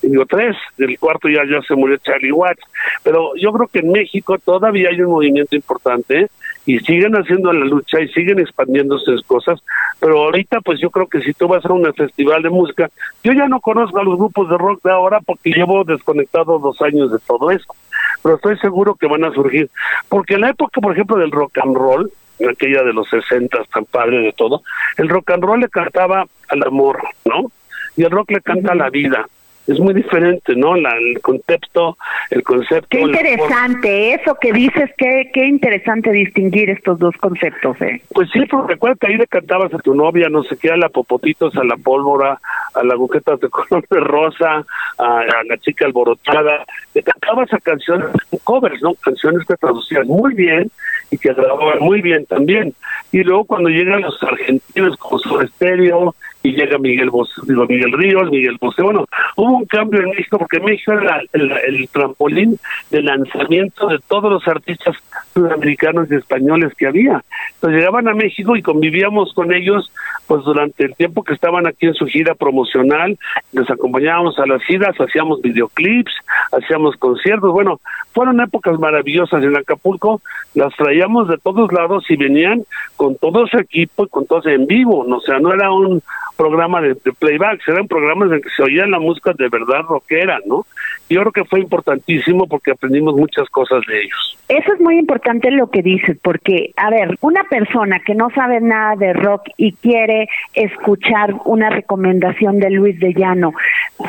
Y 0.02 0.08
digo, 0.08 0.26
tres, 0.26 0.56
del 0.76 0.98
cuarto 0.98 1.28
ya, 1.28 1.42
ya 1.44 1.60
se 1.66 1.74
murió 1.74 1.96
Charlie 1.98 2.32
Watts. 2.32 2.62
Pero 3.02 3.32
yo 3.36 3.52
creo 3.52 3.68
que 3.68 3.80
en 3.80 3.92
México 3.92 4.38
todavía 4.38 4.90
hay 4.90 5.00
un 5.00 5.10
movimiento 5.10 5.56
importante 5.56 6.28
y 6.66 6.78
siguen 6.80 7.14
haciendo 7.14 7.52
la 7.52 7.64
lucha 7.64 8.00
y 8.00 8.08
siguen 8.08 8.38
expandiéndose 8.38 9.12
cosas, 9.26 9.60
pero 9.98 10.24
ahorita 10.24 10.60
pues 10.60 10.80
yo 10.80 10.90
creo 10.90 11.08
que 11.08 11.20
si 11.22 11.32
tú 11.32 11.48
vas 11.48 11.64
a 11.64 11.72
un 11.72 11.92
festival 11.94 12.42
de 12.42 12.50
música, 12.50 12.90
yo 13.24 13.32
ya 13.32 13.48
no 13.48 13.60
conozco 13.60 13.98
a 13.98 14.04
los 14.04 14.18
grupos 14.18 14.48
de 14.48 14.58
rock 14.58 14.82
de 14.84 14.92
ahora 14.92 15.20
porque 15.20 15.50
llevo 15.50 15.84
desconectado 15.84 16.58
dos 16.58 16.80
años 16.82 17.10
de 17.10 17.18
todo 17.26 17.50
eso, 17.50 17.74
pero 18.22 18.36
estoy 18.36 18.58
seguro 18.58 18.94
que 18.94 19.06
van 19.06 19.24
a 19.24 19.32
surgir, 19.32 19.70
porque 20.08 20.34
en 20.34 20.42
la 20.42 20.50
época, 20.50 20.80
por 20.80 20.92
ejemplo, 20.92 21.16
del 21.16 21.32
rock 21.32 21.58
and 21.58 21.76
roll, 21.76 22.12
en 22.38 22.50
aquella 22.50 22.82
de 22.82 22.92
los 22.92 23.08
60 23.08 23.64
tan 23.72 23.84
padre 23.86 24.18
de 24.18 24.32
todo, 24.32 24.62
el 24.96 25.08
rock 25.08 25.30
and 25.30 25.44
roll 25.44 25.60
le 25.60 25.68
cantaba 25.68 26.26
al 26.48 26.62
amor, 26.62 27.00
¿no? 27.24 27.50
Y 27.96 28.04
el 28.04 28.10
rock 28.10 28.30
le 28.30 28.40
canta 28.40 28.72
a 28.72 28.76
la 28.76 28.90
vida 28.90 29.26
es 29.66 29.78
muy 29.78 29.94
diferente, 29.94 30.54
¿no? 30.56 30.74
La, 30.74 30.96
el 30.96 31.20
contexto, 31.20 31.96
el 32.30 32.42
concepto. 32.42 32.88
Qué 32.88 33.00
interesante, 33.00 34.14
eso 34.14 34.36
que 34.40 34.52
dices, 34.52 34.90
qué, 34.96 35.30
qué 35.32 35.46
interesante 35.46 36.10
distinguir 36.10 36.70
estos 36.70 36.98
dos 36.98 37.16
conceptos, 37.18 37.80
¿eh? 37.80 38.02
Pues 38.12 38.28
sí, 38.32 38.44
porque 38.46 38.74
recuerda 38.74 38.96
que 39.00 39.06
ahí 39.08 39.16
le 39.16 39.26
cantabas 39.26 39.72
a 39.74 39.78
tu 39.78 39.94
novia, 39.94 40.28
no 40.28 40.42
sé 40.44 40.56
qué, 40.56 40.70
a 40.70 40.76
la 40.76 40.88
popotitos, 40.88 41.54
a 41.56 41.64
la 41.64 41.76
pólvora, 41.76 42.40
a 42.74 42.84
la 42.84 42.94
agujetas 42.94 43.40
de 43.40 43.48
color 43.50 43.84
de 43.88 44.00
rosa, 44.00 44.64
a, 44.98 45.24
la 45.48 45.58
chica 45.58 45.86
alborotada, 45.86 46.64
le 46.94 47.02
cantabas 47.02 47.52
a 47.52 47.58
canciones, 47.58 48.08
covers, 48.44 48.80
¿no? 48.82 48.94
Canciones 48.94 49.46
que 49.46 49.56
traducían 49.56 50.06
muy 50.06 50.34
bien 50.34 50.70
y 51.10 51.18
que 51.18 51.32
grababan 51.32 51.78
muy 51.80 52.00
bien 52.00 52.26
también. 52.26 52.74
Y 53.12 53.22
luego 53.22 53.44
cuando 53.44 53.68
llegan 53.68 54.02
los 54.02 54.22
argentinos 54.22 54.96
como 54.96 55.18
su 55.18 55.40
estéreo, 55.40 56.14
y 56.42 56.52
llega 56.52 56.78
Miguel 56.78 57.10
Bosé, 57.10 57.40
digo 57.46 57.66
Miguel 57.66 57.92
Ríos, 57.92 58.30
Miguel 58.30 58.56
Bosé. 58.60 58.82
Bueno, 58.82 59.04
hubo 59.36 59.58
un 59.58 59.66
cambio 59.66 60.00
en 60.00 60.10
México 60.10 60.38
porque 60.38 60.60
México 60.60 60.92
era 60.92 61.20
el, 61.32 61.52
el, 61.66 61.88
trampolín 61.88 62.58
de 62.90 63.02
lanzamiento 63.02 63.88
de 63.88 63.98
todos 64.08 64.32
los 64.32 64.48
artistas 64.48 64.96
sudamericanos 65.34 66.10
y 66.10 66.14
españoles 66.14 66.72
que 66.76 66.86
había. 66.86 67.22
Entonces 67.54 67.78
llegaban 67.78 68.08
a 68.08 68.14
México 68.14 68.56
y 68.56 68.62
convivíamos 68.62 69.34
con 69.34 69.52
ellos 69.52 69.92
pues 70.30 70.44
durante 70.44 70.84
el 70.84 70.94
tiempo 70.94 71.24
que 71.24 71.34
estaban 71.34 71.66
aquí 71.66 71.86
en 71.86 71.94
su 71.94 72.06
gira 72.06 72.36
promocional, 72.36 73.18
les 73.50 73.68
acompañábamos 73.68 74.38
a 74.38 74.46
las 74.46 74.62
giras, 74.62 74.94
hacíamos 75.00 75.42
videoclips, 75.42 76.12
hacíamos 76.52 76.94
conciertos, 76.98 77.52
bueno, 77.52 77.80
fueron 78.12 78.40
épocas 78.40 78.78
maravillosas 78.78 79.42
en 79.42 79.56
Acapulco, 79.56 80.22
las 80.54 80.72
traíamos 80.76 81.26
de 81.26 81.36
todos 81.38 81.72
lados 81.72 82.04
y 82.08 82.16
venían 82.16 82.62
con 82.94 83.16
todo 83.16 83.44
su 83.48 83.58
equipo 83.58 84.04
y 84.04 84.08
con 84.08 84.24
todo 84.24 84.48
en 84.48 84.68
vivo, 84.68 85.04
o 85.04 85.20
sea, 85.20 85.40
no 85.40 85.52
era 85.52 85.72
un 85.72 86.00
programa 86.40 86.80
de, 86.80 86.94
playback, 86.94 87.60
eran 87.68 87.86
programas 87.86 88.32
en 88.32 88.40
que 88.40 88.48
se 88.48 88.62
oía 88.62 88.86
la 88.86 88.98
música 88.98 89.34
de 89.36 89.50
verdad 89.50 89.82
rockera, 89.86 90.40
¿no? 90.46 90.64
Yo 91.10 91.20
creo 91.20 91.32
que 91.32 91.44
fue 91.44 91.60
importantísimo 91.60 92.46
porque 92.46 92.70
aprendimos 92.70 93.14
muchas 93.14 93.46
cosas 93.50 93.82
de 93.86 94.00
ellos. 94.00 94.38
Eso 94.48 94.72
es 94.72 94.80
muy 94.80 94.98
importante 94.98 95.50
lo 95.50 95.70
que 95.70 95.82
dices, 95.82 96.16
porque, 96.22 96.72
a 96.76 96.88
ver, 96.88 97.18
una 97.20 97.44
persona 97.44 98.00
que 98.00 98.14
no 98.14 98.30
sabe 98.30 98.60
nada 98.60 98.96
de 98.96 99.12
rock 99.12 99.42
y 99.58 99.72
quiere 99.72 100.28
escuchar 100.54 101.34
una 101.44 101.68
recomendación 101.68 102.58
de 102.58 102.70
Luis 102.70 102.98
de 103.00 103.12
Llano, 103.12 103.52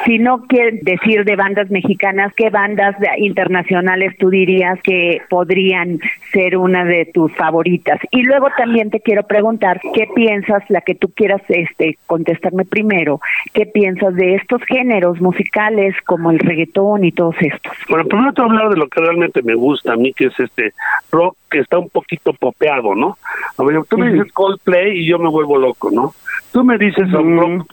si 0.06 0.18
no 0.18 0.48
quiere 0.48 0.80
decir 0.82 1.26
de 1.26 1.36
bandas 1.36 1.70
mexicanas, 1.70 2.34
¿qué 2.36 2.50
bandas 2.50 2.96
internacionales 3.18 4.16
tú 4.18 4.30
dirías 4.30 4.80
que 4.82 5.22
podrían 5.30 6.00
ser 6.32 6.56
una 6.56 6.86
de 6.86 7.06
tus 7.06 7.32
favoritas? 7.36 8.00
Y 8.10 8.24
luego 8.24 8.48
también 8.58 8.90
te 8.90 9.02
quiero 9.02 9.24
preguntar, 9.24 9.82
¿qué 9.94 10.08
piensas, 10.16 10.64
la 10.70 10.82
que 10.82 10.96
tú 10.96 11.12
quieras 11.14 11.42
este, 11.50 11.98
contestarme 12.22 12.66
primero, 12.66 13.20
qué 13.54 13.66
piensas 13.66 14.14
de 14.16 14.36
estos 14.36 14.62
géneros 14.64 15.20
musicales 15.20 15.96
como 16.06 16.30
el 16.30 16.38
reggaetón 16.38 17.04
y 17.04 17.12
todos 17.12 17.36
estos? 17.40 17.74
Bueno, 17.90 18.06
primero 18.06 18.32
te 18.34 18.42
voy 18.42 18.52
a 18.52 18.54
hablar 18.54 18.70
de 18.70 18.78
lo 18.78 18.88
que 18.88 19.02
realmente 19.02 19.42
me 19.42 19.56
gusta 19.56 19.94
a 19.94 19.96
mí, 19.96 20.14
que 20.14 20.26
es 20.26 20.40
este 20.40 20.74
rock 21.12 21.36
que 21.50 21.60
está 21.60 21.80
un 21.80 21.90
poquito 21.90 22.32
popeado, 22.34 22.96
¿no? 22.96 23.18
A 23.58 23.64
ver, 23.64 23.84
tú 23.90 23.98
me 23.98 24.12
dices 24.12 24.32
Coldplay 24.32 25.00
y 25.00 25.08
yo 25.08 25.20
me 25.20 25.30
vuelvo 25.30 25.58
loco, 25.58 25.90
¿no? 25.92 26.14
Tú 26.52 26.64
me 26.64 26.78
dices, 26.78 27.08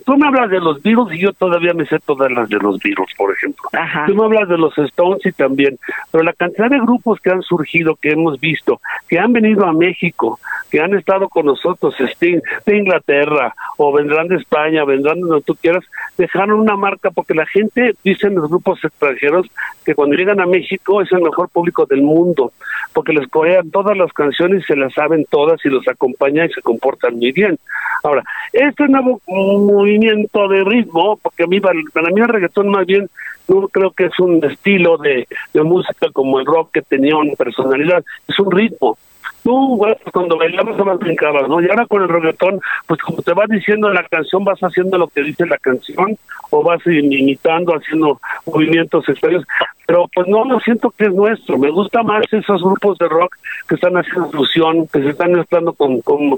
tú 0.05 0.17
me 0.17 0.27
hablas 0.29 0.51
de 0.51 0.61
los 0.61 0.81
Beatles 0.83 1.13
y 1.13 1.19
yo 1.19 1.33
todavía 1.33 1.75
me 1.75 1.85
sé 1.87 1.99
todas 1.99 2.31
las 2.31 2.49
de 2.49 2.59
los 2.59 2.79
Beatles, 2.79 3.09
por 3.17 3.33
ejemplo. 3.33 3.69
Tú 4.07 4.15
me 4.15 4.25
hablas 4.25 4.49
de 4.49 4.57
los 4.57 4.77
Stones 4.79 5.27
y 5.27 5.33
también, 5.33 5.79
pero 6.13 6.23
la 6.23 6.33
cantidad 6.33 6.71
de 6.71 6.79
grupos 6.79 7.21
que 7.21 7.31
han 7.31 7.43
surgido, 7.43 7.97
que 7.97 8.11
hemos 8.11 8.39
visto, 8.39 8.81
que 9.09 9.19
han 9.19 9.33
venido 9.33 9.67
a 9.67 9.73
México, 9.73 10.39
que 10.71 10.81
han 10.81 10.95
estado 10.95 11.29
con 11.29 11.47
nosotros, 11.47 11.95
Sting, 11.99 12.41
de 12.67 12.77
Inglaterra, 12.77 13.55
o 13.79 13.93
vendrán 13.93 14.29
de 14.29 14.37
España, 14.39 14.85
vendrán 14.85 15.21
donde 15.21 15.43
tú 15.43 15.55
quieras, 15.55 15.85
dejaron 16.17 16.61
una 16.61 16.77
marca 16.77 17.11
porque 17.11 17.35
la 17.35 17.47
gente, 17.47 17.95
dicen 18.03 18.35
los 18.35 18.49
grupos 18.49 18.83
extranjeros, 18.85 19.47
que 19.85 19.95
cuando 19.95 20.17
llegan 20.17 20.41
a 20.41 20.47
México 20.47 21.03
es 21.03 21.11
el 21.13 21.23
mejor 21.23 21.49
público 21.51 21.87
del 21.87 22.03
mundo, 22.03 22.53
porque 22.93 23.13
les 23.13 23.29
corean 23.29 23.71
todas 23.71 23.97
las 23.97 24.13
canciones 24.13 24.63
y 24.63 24.67
se 24.67 24.77
las 24.77 24.93
saben 24.95 25.27
todas 25.31 25.65
y 25.65 25.69
los 25.69 25.87
acompañan 25.89 26.49
y 26.49 26.53
se 26.53 26.63
comportan 26.63 27.17
muy 27.17 27.33
bien. 27.33 27.59
Ahora, 28.03 28.23
este 28.53 28.89
nuevo 28.89 29.21
movimiento 29.27 30.49
de 30.49 30.65
ritmo, 30.65 31.19
porque 31.23 31.45
a 31.45 31.47
mí, 31.47 31.61
para 31.61 32.11
mí 32.11 32.21
el 32.21 32.29
reggaetón 32.29 32.69
más 32.69 32.87
bien 32.87 33.09
no 33.49 33.67
creo 33.69 33.91
que 33.93 34.07
es 34.07 34.21
un 34.21 34.45
estilo 34.45 34.99
de, 34.99 35.27
de 35.55 35.63
música 35.63 36.09
como 36.13 36.39
el 36.39 36.47
rock 36.47 36.71
que 36.73 36.83
tenía 36.83 37.17
una 37.17 37.33
personalidad, 37.35 38.05
es 38.29 38.39
un 38.39 38.51
ritmo 38.51 38.99
Tú, 39.43 39.81
cuando 40.13 40.37
bailabas 40.37 40.77
más 40.85 40.99
brincabas, 40.99 41.49
¿no? 41.49 41.61
Y 41.61 41.69
ahora 41.69 41.87
con 41.87 42.03
el 42.03 42.09
reggaetón, 42.09 42.61
pues 42.87 43.01
como 43.01 43.23
te 43.23 43.33
va 43.33 43.45
diciendo 43.49 43.89
la 43.91 44.03
canción, 44.05 44.45
vas 44.45 44.61
haciendo 44.61 44.99
lo 44.99 45.09
que 45.09 45.23
dice 45.23 45.47
la 45.47 45.59
canción 45.59 46.19
o 46.51 46.63
vas 46.63 46.81
imitando, 46.87 47.75
haciendo 47.75 48.21
movimientos 48.47 49.09
extraños 49.09 49.45
pero 49.89 50.07
pues 50.15 50.29
no 50.29 50.45
lo 50.45 50.61
siento 50.61 50.91
que 50.91 51.07
es 51.07 51.15
nuestro. 51.15 51.57
Me 51.57 51.71
gusta 51.71 52.03
más 52.03 52.23
esos 52.31 52.63
grupos 52.63 52.99
de 52.99 53.09
rock 53.09 53.35
que 53.67 53.77
están 53.77 53.97
haciendo 53.97 54.31
fusión, 54.31 54.87
que 54.87 55.01
se 55.01 55.09
están 55.09 55.33
mezclando 55.33 55.73
con, 55.73 56.03
con, 56.03 56.29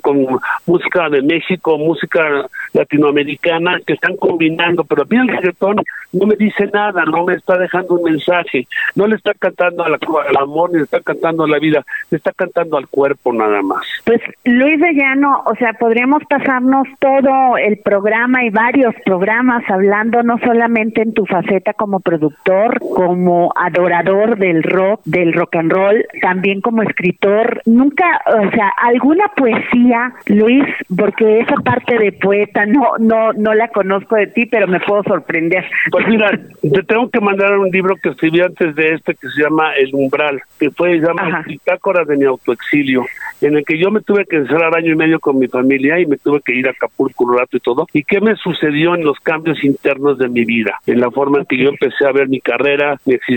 música 0.66 1.08
de 1.08 1.20
México, 1.20 1.76
música 1.76 2.46
latinoamericana, 2.72 3.80
que 3.84 3.94
están 3.94 4.16
combinando. 4.18 4.84
Pero 4.84 5.02
a 5.02 5.06
mí 5.06 5.16
el 5.16 5.26
reggaetón 5.26 5.82
no 6.12 6.26
me 6.26 6.36
dice 6.36 6.70
nada, 6.72 7.04
no 7.06 7.24
me 7.24 7.34
está 7.34 7.58
dejando 7.58 7.94
un 7.94 8.12
mensaje, 8.12 8.68
no 8.94 9.08
le 9.08 9.16
está 9.16 9.34
cantando 9.34 9.82
al 9.82 9.96
amor, 10.40 10.70
ni 10.70 10.78
le 10.78 10.84
está 10.84 11.00
cantando 11.00 11.42
a 11.42 11.48
la 11.48 11.58
vida, 11.58 11.84
le 12.12 12.18
está 12.18 12.30
cantando 12.30 12.76
al 12.76 12.86
cuerpo 12.86 13.32
nada 13.32 13.62
más. 13.62 13.84
Pues 14.04 14.20
Luis 14.44 14.80
de 14.80 14.94
Llano, 14.94 15.42
o 15.46 15.56
sea, 15.56 15.72
podríamos 15.72 16.22
pasarnos 16.28 16.86
todo 17.00 17.56
el 17.56 17.78
programa 17.78 18.44
y 18.44 18.50
varios 18.50 18.94
programas 19.04 19.68
hablando 19.68 20.22
no 20.22 20.38
solamente 20.38 21.02
en 21.02 21.14
tu 21.14 21.26
faceta 21.26 21.72
como 21.72 21.98
productor, 21.98 22.78
como 22.78 23.39
adorador 23.56 24.38
del 24.38 24.62
rock, 24.62 25.00
del 25.04 25.32
rock 25.32 25.56
and 25.56 25.72
roll, 25.72 26.06
también 26.20 26.60
como 26.60 26.82
escritor. 26.82 27.62
Nunca, 27.66 28.04
o 28.26 28.50
sea, 28.50 28.70
alguna 28.78 29.28
poesía, 29.36 30.12
Luis, 30.26 30.64
porque 30.96 31.40
esa 31.40 31.56
parte 31.56 31.98
de 31.98 32.12
poeta 32.12 32.66
no 32.66 32.98
no 32.98 33.32
no 33.32 33.54
la 33.54 33.68
conozco 33.68 34.16
de 34.16 34.26
ti, 34.26 34.46
pero 34.46 34.66
me 34.66 34.80
puedo 34.80 35.02
sorprender. 35.04 35.64
Pues 35.90 36.06
mira, 36.08 36.30
te 36.62 36.82
tengo 36.82 37.08
que 37.10 37.20
mandar 37.20 37.58
un 37.58 37.70
libro 37.70 37.96
que 38.02 38.10
escribí 38.10 38.40
antes 38.40 38.74
de 38.74 38.94
este 38.94 39.14
que 39.14 39.28
se 39.28 39.42
llama 39.42 39.72
El 39.74 39.94
Umbral, 39.94 40.40
que 40.58 40.70
fue 40.70 40.98
llama 40.98 41.42
Bitácora 41.46 42.04
de 42.04 42.16
mi 42.16 42.24
autoexilio, 42.24 43.04
en 43.40 43.56
el 43.56 43.64
que 43.64 43.78
yo 43.78 43.90
me 43.90 44.00
tuve 44.00 44.26
que 44.26 44.36
encerrar 44.36 44.76
año 44.76 44.92
y 44.92 44.96
medio 44.96 45.20
con 45.20 45.38
mi 45.38 45.48
familia 45.48 45.98
y 45.98 46.06
me 46.06 46.16
tuve 46.16 46.40
que 46.44 46.54
ir 46.54 46.68
a 46.68 46.70
Acapulco 46.70 47.24
un 47.24 47.38
rato 47.38 47.56
y 47.56 47.60
todo. 47.60 47.86
¿Y 47.92 48.04
qué 48.04 48.20
me 48.20 48.36
sucedió 48.36 48.94
en 48.94 49.04
los 49.04 49.18
cambios 49.20 49.62
internos 49.64 50.18
de 50.18 50.28
mi 50.28 50.44
vida? 50.44 50.78
En 50.86 51.00
la 51.00 51.10
forma 51.10 51.38
en 51.38 51.46
que 51.46 51.56
yo 51.56 51.68
empecé 51.68 52.06
a 52.06 52.12
ver 52.12 52.28
mi 52.28 52.40
carrera, 52.40 52.98
mi 53.04 53.14
existencia. 53.14 53.29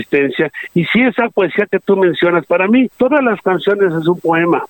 Y 0.74 0.84
si 0.86 1.02
esa 1.02 1.28
poesía 1.28 1.66
que 1.66 1.78
tú 1.80 1.96
mencionas, 1.96 2.46
para 2.46 2.66
mí, 2.66 2.88
todas 2.96 3.22
las 3.22 3.40
canciones 3.40 3.92
es 3.92 4.06
un 4.06 4.18
poema. 4.20 4.64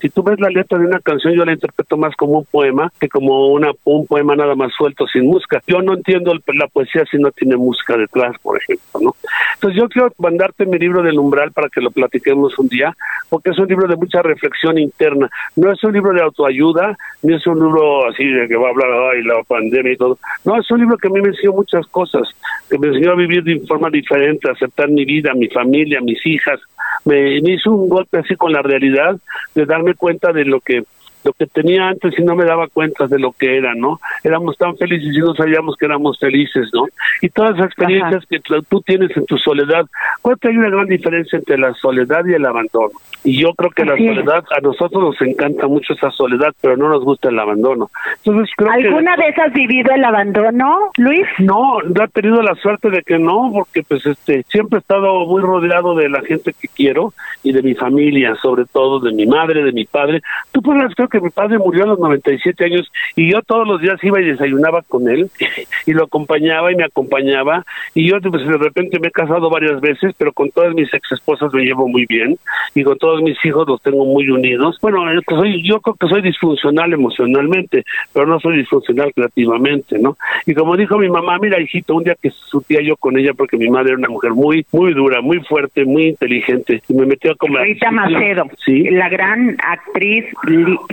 Si 0.00 0.08
tú 0.10 0.22
ves 0.22 0.38
la 0.40 0.48
letra 0.50 0.78
de 0.78 0.86
una 0.86 1.00
canción, 1.00 1.34
yo 1.34 1.44
la 1.44 1.52
interpreto 1.52 1.96
más 1.96 2.14
como 2.16 2.38
un 2.38 2.44
poema 2.44 2.92
que 3.00 3.08
como 3.08 3.48
una, 3.48 3.72
un 3.84 4.06
poema 4.06 4.36
nada 4.36 4.54
más 4.54 4.72
suelto, 4.76 5.06
sin 5.06 5.26
música. 5.26 5.62
Yo 5.66 5.82
no 5.82 5.94
entiendo 5.94 6.32
la 6.46 6.68
poesía 6.68 7.04
si 7.10 7.18
no 7.18 7.30
tiene 7.32 7.56
música 7.56 7.96
detrás, 7.96 8.36
por 8.42 8.58
ejemplo, 8.58 9.00
¿no? 9.00 9.16
Entonces 9.58 9.80
yo 9.80 9.88
quiero 9.88 10.12
mandarte 10.18 10.66
mi 10.66 10.78
libro 10.78 11.02
del 11.02 11.18
umbral 11.18 11.50
para 11.50 11.68
que 11.68 11.80
lo 11.80 11.90
platiquemos 11.90 12.56
un 12.60 12.68
día, 12.68 12.94
porque 13.28 13.50
es 13.50 13.58
un 13.58 13.66
libro 13.66 13.88
de 13.88 13.96
mucha 13.96 14.22
reflexión 14.22 14.78
interna. 14.78 15.28
No 15.56 15.72
es 15.72 15.82
un 15.82 15.92
libro 15.92 16.12
de 16.12 16.22
autoayuda, 16.22 16.96
ni 17.24 17.34
es 17.34 17.44
un 17.44 17.58
libro 17.58 18.08
así 18.08 18.24
de 18.24 18.46
que 18.46 18.56
va 18.56 18.68
a 18.68 18.70
hablar, 18.70 18.88
ay, 19.12 19.24
la 19.24 19.42
pandemia 19.42 19.94
y 19.94 19.96
todo. 19.96 20.16
No, 20.44 20.60
es 20.60 20.70
un 20.70 20.78
libro 20.78 20.96
que 20.96 21.08
a 21.08 21.10
mí 21.10 21.20
me 21.20 21.30
enseñó 21.30 21.54
muchas 21.54 21.84
cosas, 21.88 22.28
que 22.70 22.78
me 22.78 22.86
enseñó 22.86 23.10
a 23.10 23.16
vivir 23.16 23.42
de 23.42 23.58
forma 23.66 23.90
diferente, 23.90 24.48
a 24.48 24.52
aceptar 24.52 24.88
mi 24.90 25.04
vida, 25.04 25.34
mi 25.34 25.48
familia, 25.48 26.00
mis 26.00 26.24
hijas. 26.24 26.60
Me, 27.04 27.40
me 27.42 27.54
hizo 27.54 27.72
un 27.72 27.88
golpe 27.88 28.18
así 28.18 28.36
con 28.36 28.52
la 28.52 28.62
realidad 28.62 29.16
de 29.56 29.66
darme 29.66 29.94
cuenta 29.94 30.32
de 30.32 30.44
lo 30.44 30.60
que 30.60 30.84
lo 31.24 31.32
que 31.32 31.46
tenía 31.46 31.88
antes 31.88 32.18
y 32.18 32.22
no 32.22 32.34
me 32.34 32.44
daba 32.44 32.68
cuenta 32.68 33.06
de 33.06 33.18
lo 33.18 33.32
que 33.32 33.56
era, 33.56 33.74
¿no? 33.74 34.00
Éramos 34.24 34.56
tan 34.56 34.76
felices 34.76 35.14
y 35.14 35.18
no 35.18 35.34
sabíamos 35.34 35.76
que 35.76 35.86
éramos 35.86 36.18
felices, 36.18 36.68
¿no? 36.72 36.86
Y 37.20 37.28
todas 37.28 37.56
las 37.56 37.66
experiencias 37.66 38.24
que 38.26 38.40
tú 38.68 38.80
tienes 38.82 39.16
en 39.16 39.26
tu 39.26 39.38
soledad, 39.38 39.86
¿cuál 40.22 40.36
hay 40.42 40.56
una 40.56 40.70
gran 40.70 40.86
diferencia 40.86 41.38
entre 41.38 41.58
la 41.58 41.74
soledad 41.74 42.24
y 42.26 42.34
el 42.34 42.44
abandono? 42.44 42.92
Y 43.24 43.40
yo 43.40 43.52
creo 43.54 43.70
que 43.70 43.84
la 43.84 43.96
soledad, 43.96 44.44
a 44.56 44.60
nosotros 44.60 45.02
nos 45.02 45.20
encanta 45.22 45.66
mucho 45.66 45.92
esa 45.92 46.10
soledad, 46.10 46.54
pero 46.60 46.76
no 46.76 46.88
nos 46.88 47.04
gusta 47.04 47.28
el 47.30 47.38
abandono. 47.38 47.90
Entonces, 48.24 48.54
creo 48.56 48.70
¿Alguna 48.70 49.16
vez 49.16 49.36
has 49.38 49.52
vivido 49.52 49.92
el 49.92 50.04
abandono, 50.04 50.90
Luis? 50.96 51.26
No, 51.38 51.80
no 51.82 52.04
he 52.04 52.08
tenido 52.08 52.42
la 52.42 52.54
suerte 52.54 52.90
de 52.90 53.02
que 53.02 53.18
no, 53.18 53.50
porque 53.52 53.82
pues 53.82 54.06
este 54.06 54.44
siempre 54.44 54.78
he 54.78 54.80
estado 54.80 55.26
muy 55.26 55.42
rodeado 55.42 55.94
de 55.94 56.08
la 56.08 56.22
gente 56.22 56.52
que 56.52 56.68
quiero 56.68 57.12
y 57.42 57.52
de 57.52 57.62
mi 57.62 57.74
familia, 57.74 58.36
sobre 58.36 58.64
todo 58.66 59.00
de 59.00 59.12
mi 59.12 59.26
madre, 59.26 59.64
de 59.64 59.72
mi 59.72 59.84
padre. 59.84 60.22
Tú 60.52 60.62
puedes 60.62 60.94
creo 61.08 61.20
que 61.20 61.26
mi 61.26 61.30
padre 61.30 61.58
murió 61.58 61.84
a 61.84 61.88
los 61.88 61.98
97 61.98 62.64
años 62.64 62.90
y 63.16 63.32
yo 63.32 63.42
todos 63.42 63.66
los 63.66 63.80
días 63.80 64.02
iba 64.02 64.20
y 64.20 64.26
desayunaba 64.26 64.82
con 64.82 65.08
él 65.08 65.30
y 65.86 65.92
lo 65.92 66.04
acompañaba 66.04 66.72
y 66.72 66.76
me 66.76 66.84
acompañaba 66.84 67.64
y 67.94 68.08
yo 68.08 68.20
pues, 68.20 68.46
de 68.46 68.56
repente 68.56 68.98
me 69.00 69.08
he 69.08 69.10
casado 69.10 69.50
varias 69.50 69.80
veces, 69.80 70.14
pero 70.16 70.32
con 70.32 70.50
todas 70.50 70.74
mis 70.74 70.92
ex 70.92 71.12
esposas 71.12 71.52
me 71.52 71.64
llevo 71.64 71.88
muy 71.88 72.06
bien 72.06 72.38
y 72.74 72.82
con 72.82 72.98
todos 72.98 73.22
mis 73.22 73.36
hijos 73.44 73.66
los 73.66 73.80
tengo 73.82 74.04
muy 74.04 74.28
unidos. 74.30 74.78
Bueno, 74.80 75.04
soy, 75.28 75.66
yo 75.66 75.80
creo 75.80 75.96
que 75.96 76.08
soy 76.08 76.22
disfuncional 76.22 76.92
emocionalmente, 76.92 77.84
pero 78.12 78.26
no 78.26 78.40
soy 78.40 78.58
disfuncional 78.58 79.12
creativamente, 79.14 79.98
¿no? 79.98 80.16
Y 80.46 80.54
como 80.54 80.76
dijo 80.76 80.98
mi 80.98 81.08
mamá, 81.08 81.38
mira 81.38 81.60
hijito, 81.60 81.94
un 81.94 82.04
día 82.04 82.16
que 82.20 82.30
subía 82.30 82.80
yo 82.82 82.96
con 82.96 83.18
ella 83.18 83.32
porque 83.34 83.56
mi 83.56 83.68
madre 83.68 83.90
era 83.90 83.98
una 83.98 84.08
mujer 84.08 84.32
muy, 84.32 84.66
muy 84.72 84.92
dura, 84.94 85.20
muy 85.20 85.40
fuerte, 85.40 85.84
muy 85.84 86.08
inteligente 86.08 86.82
y 86.88 86.94
me 86.94 87.06
metió 87.06 87.32
a 87.32 87.34
comer. 87.36 87.62
Rita 87.62 87.90
Macedo, 87.90 88.44
¿Sí? 88.64 88.82
la 88.90 89.08
gran 89.08 89.56
actriz 89.62 90.24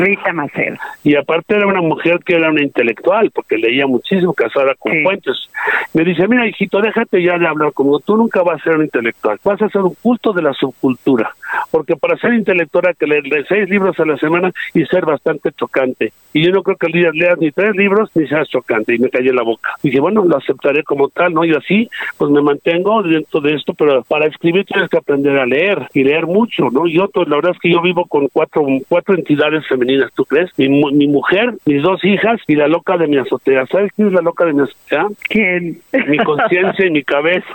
Rita 0.06 0.34
Macedo. 0.34 0.78
Y 1.04 1.16
aparte 1.16 1.56
era 1.56 1.66
una 1.66 1.82
mujer 1.82 2.20
que 2.24 2.36
era 2.36 2.52
una 2.52 2.62
intelectual, 2.62 3.32
porque 3.32 3.58
leía 3.58 3.88
muchísimo, 3.88 4.34
casada 4.34 4.76
con 4.78 4.94
Fuentes. 5.02 5.50
Me 5.94 6.04
dice, 6.04 6.28
mira 6.28 6.48
hijito, 6.48 6.80
déjate 6.80 7.24
ya 7.24 7.38
de 7.38 7.48
hablar 7.48 7.74
como 7.74 8.00
tú 8.00 8.16
nunca 8.16 8.44
vas 8.44 8.62
a 8.62 8.64
ser 8.64 8.78
un 8.78 8.84
intelectual, 8.84 9.40
vas 9.44 9.62
a 9.62 9.70
ser 9.70 9.82
un 9.82 9.96
culto 9.96 10.32
de 10.34 10.42
la 10.42 10.54
subcultura, 10.54 11.34
porque 11.72 11.96
para 11.96 12.18
ser 12.18 12.34
intelectual 12.34 12.88
hay 12.88 12.94
que 12.94 13.08
leer 13.08 13.24
seis 13.48 13.70
libros 13.70 14.00
a 14.00 14.06
la 14.06 14.18
semana 14.18 14.52
y 14.74 14.86
ser 14.86 15.06
bastante 15.06 15.52
chocante. 15.54 16.14
Y 16.34 16.46
yo 16.46 16.52
no 16.52 16.64
creo 16.64 16.78
que 16.78 16.90
leas, 16.90 17.16
leas 17.16 17.40
ni 17.40 17.52
tres 17.52 17.76
libros 17.76 18.12
ni 18.14 18.28
seas 18.28 18.48
chocante, 18.50 18.94
y 18.94 19.00
me 19.00 19.10
callé 19.10 19.34
la 19.34 19.44
boca. 19.44 19.72
Y 19.82 19.88
dije, 19.88 20.02
bueno, 20.02 20.24
lo 20.26 20.38
aceptaré 20.38 20.84
como 20.84 21.10
tal, 21.10 21.34
¿no? 21.34 21.46
Y 21.46 21.54
así, 21.54 21.90
pues 22.18 22.30
me 22.30 22.42
mantengo 22.42 23.02
dentro 23.02 23.40
de 23.42 23.56
esto, 23.56 23.74
pero 23.74 24.04
para 24.04 24.28
escribir 24.28 24.66
tienes 24.66 24.90
que 24.90 24.98
aprender 24.98 25.38
a 25.40 25.46
leer 25.46 25.88
y 25.94 26.04
leer 26.04 26.28
mucho, 26.28 26.70
¿no? 26.72 26.88
Yo, 26.88 27.08
pues, 27.08 27.28
la 27.30 27.38
verdad 27.38 27.54
es 27.54 27.60
que 27.60 27.72
yo 27.72 27.82
vivo 27.82 28.06
con 28.06 28.28
cuatro, 28.28 28.66
cuatro 28.90 29.16
entidades 29.16 29.66
femeninas 29.68 29.95
¿tú 30.16 30.26
crees? 30.26 30.50
Mi, 30.58 30.70
mi 30.70 31.08
mujer, 31.08 31.54
mis 31.66 31.82
dos 31.82 32.04
hijas 32.04 32.40
y 32.48 32.56
la 32.56 32.68
loca 32.68 32.98
de 32.98 33.08
mi 33.08 33.18
azotea. 33.18 33.66
¿Sabes 33.68 33.92
quién 33.96 34.10
es 34.10 34.14
la 34.14 34.22
loca 34.22 34.46
de 34.46 34.54
mi 34.54 34.62
azotea? 34.62 35.08
¿Quién? 35.30 35.80
Mi 36.08 36.18
conciencia 36.18 36.86
y 36.86 36.92
mi 36.92 37.04
cabeza. 37.04 37.46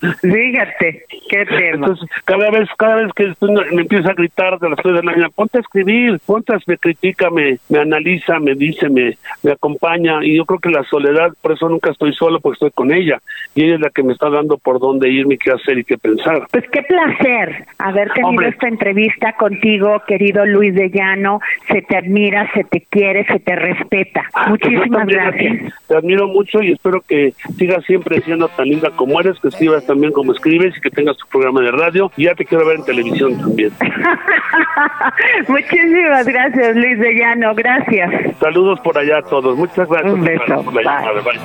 Fíjate, 0.20 1.04
qué 1.28 1.46
tema. 1.46 1.86
Entonces, 1.86 2.08
cada 2.24 2.50
vez, 2.50 2.68
cada 2.78 2.96
vez 2.96 3.12
que 3.14 3.32
me 3.72 3.82
empieza 3.82 4.10
a 4.10 4.14
gritar 4.14 4.58
de 4.58 4.70
las 4.70 4.78
tres 4.78 4.94
de 4.94 5.02
la 5.02 5.10
mañana, 5.10 5.28
ponte 5.34 5.58
a 5.58 5.60
escribir, 5.60 6.18
ponte 6.26 6.54
a, 6.54 6.58
me 6.66 6.78
critica, 6.78 7.30
me, 7.30 7.58
me 7.68 7.78
analiza, 7.78 8.38
me 8.38 8.54
dice, 8.54 8.88
me, 8.88 9.16
me 9.42 9.52
acompaña. 9.52 10.24
Y 10.24 10.36
yo 10.36 10.44
creo 10.44 10.60
que 10.60 10.70
la 10.70 10.84
soledad, 10.84 11.32
por 11.40 11.52
eso 11.52 11.68
nunca 11.68 11.90
estoy 11.90 12.14
solo, 12.14 12.40
porque 12.40 12.54
estoy 12.54 12.70
con 12.70 12.92
ella. 12.92 13.20
Y 13.54 13.64
ella 13.64 13.74
es 13.74 13.80
la 13.80 13.90
que 13.90 14.02
me 14.02 14.12
está 14.12 14.30
dando 14.30 14.58
por 14.58 14.80
dónde 14.80 15.10
irme, 15.10 15.38
qué 15.38 15.50
hacer 15.50 15.78
y 15.78 15.84
qué 15.84 15.98
pensar. 15.98 16.46
Pues 16.50 16.64
qué 16.70 16.82
placer 16.82 17.66
haber 17.78 18.10
tenido 18.12 18.42
esta 18.42 18.68
entrevista 18.68 19.32
contigo, 19.34 20.02
querido 20.06 20.44
Luis 20.46 20.74
de 20.74 20.90
Llano. 20.90 21.40
Se 21.74 21.82
te 21.82 21.96
admira, 21.96 22.48
se 22.54 22.62
te 22.62 22.86
quiere, 22.88 23.26
se 23.26 23.40
te 23.40 23.56
respeta. 23.56 24.22
Muchísimas 24.46 25.08
gracias. 25.08 25.74
Te 25.88 25.96
admiro 25.96 26.28
mucho 26.28 26.62
y 26.62 26.70
espero 26.70 27.00
que 27.00 27.34
sigas 27.58 27.84
siempre 27.84 28.20
siendo 28.20 28.46
tan 28.46 28.68
linda 28.68 28.92
como 28.94 29.18
eres, 29.18 29.40
que 29.40 29.48
escribas 29.48 29.84
también 29.84 30.12
como 30.12 30.32
escribes 30.32 30.72
y 30.78 30.80
que 30.80 30.90
tengas 30.90 31.16
tu 31.16 31.26
programa 31.26 31.62
de 31.62 31.72
radio. 31.72 32.12
Y 32.16 32.26
ya 32.26 32.36
te 32.36 32.44
quiero 32.44 32.64
ver 32.64 32.76
en 32.76 32.84
televisión 32.84 33.36
también. 33.40 33.72
Muchísimas 35.48 36.24
gracias, 36.28 36.76
Luis 36.76 36.96
de 37.00 37.12
Llano. 37.12 37.52
Gracias. 37.56 38.36
Saludos 38.38 38.78
por 38.78 38.96
allá 38.96 39.18
a 39.18 39.22
todos. 39.22 39.56
Muchas 39.56 39.88
gracias. 39.88 40.12
Un 40.12 40.22
beso. 40.22 40.64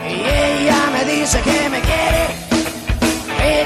Y 0.07 0.13
ella 0.13 0.77
me 0.93 1.11
dice 1.11 1.41
que 1.41 1.69
me 1.71 1.79
quiere, 1.79 2.27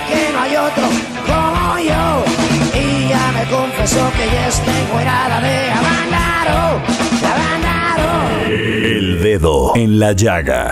que 0.08 0.32
no 0.32 0.40
hay 0.40 0.56
otro 0.56 0.84
como 1.28 1.80
yo. 1.80 2.53
Me 3.32 3.46
confesó 3.50 4.12
que 4.18 4.26
ya 4.34 4.48
está 4.48 4.80
encuerada 4.82 5.42
de 5.42 5.72
Habana. 5.72 6.24
El 8.54 9.22
dedo 9.22 9.74
en 9.76 10.00
la 10.00 10.12
llaga. 10.12 10.70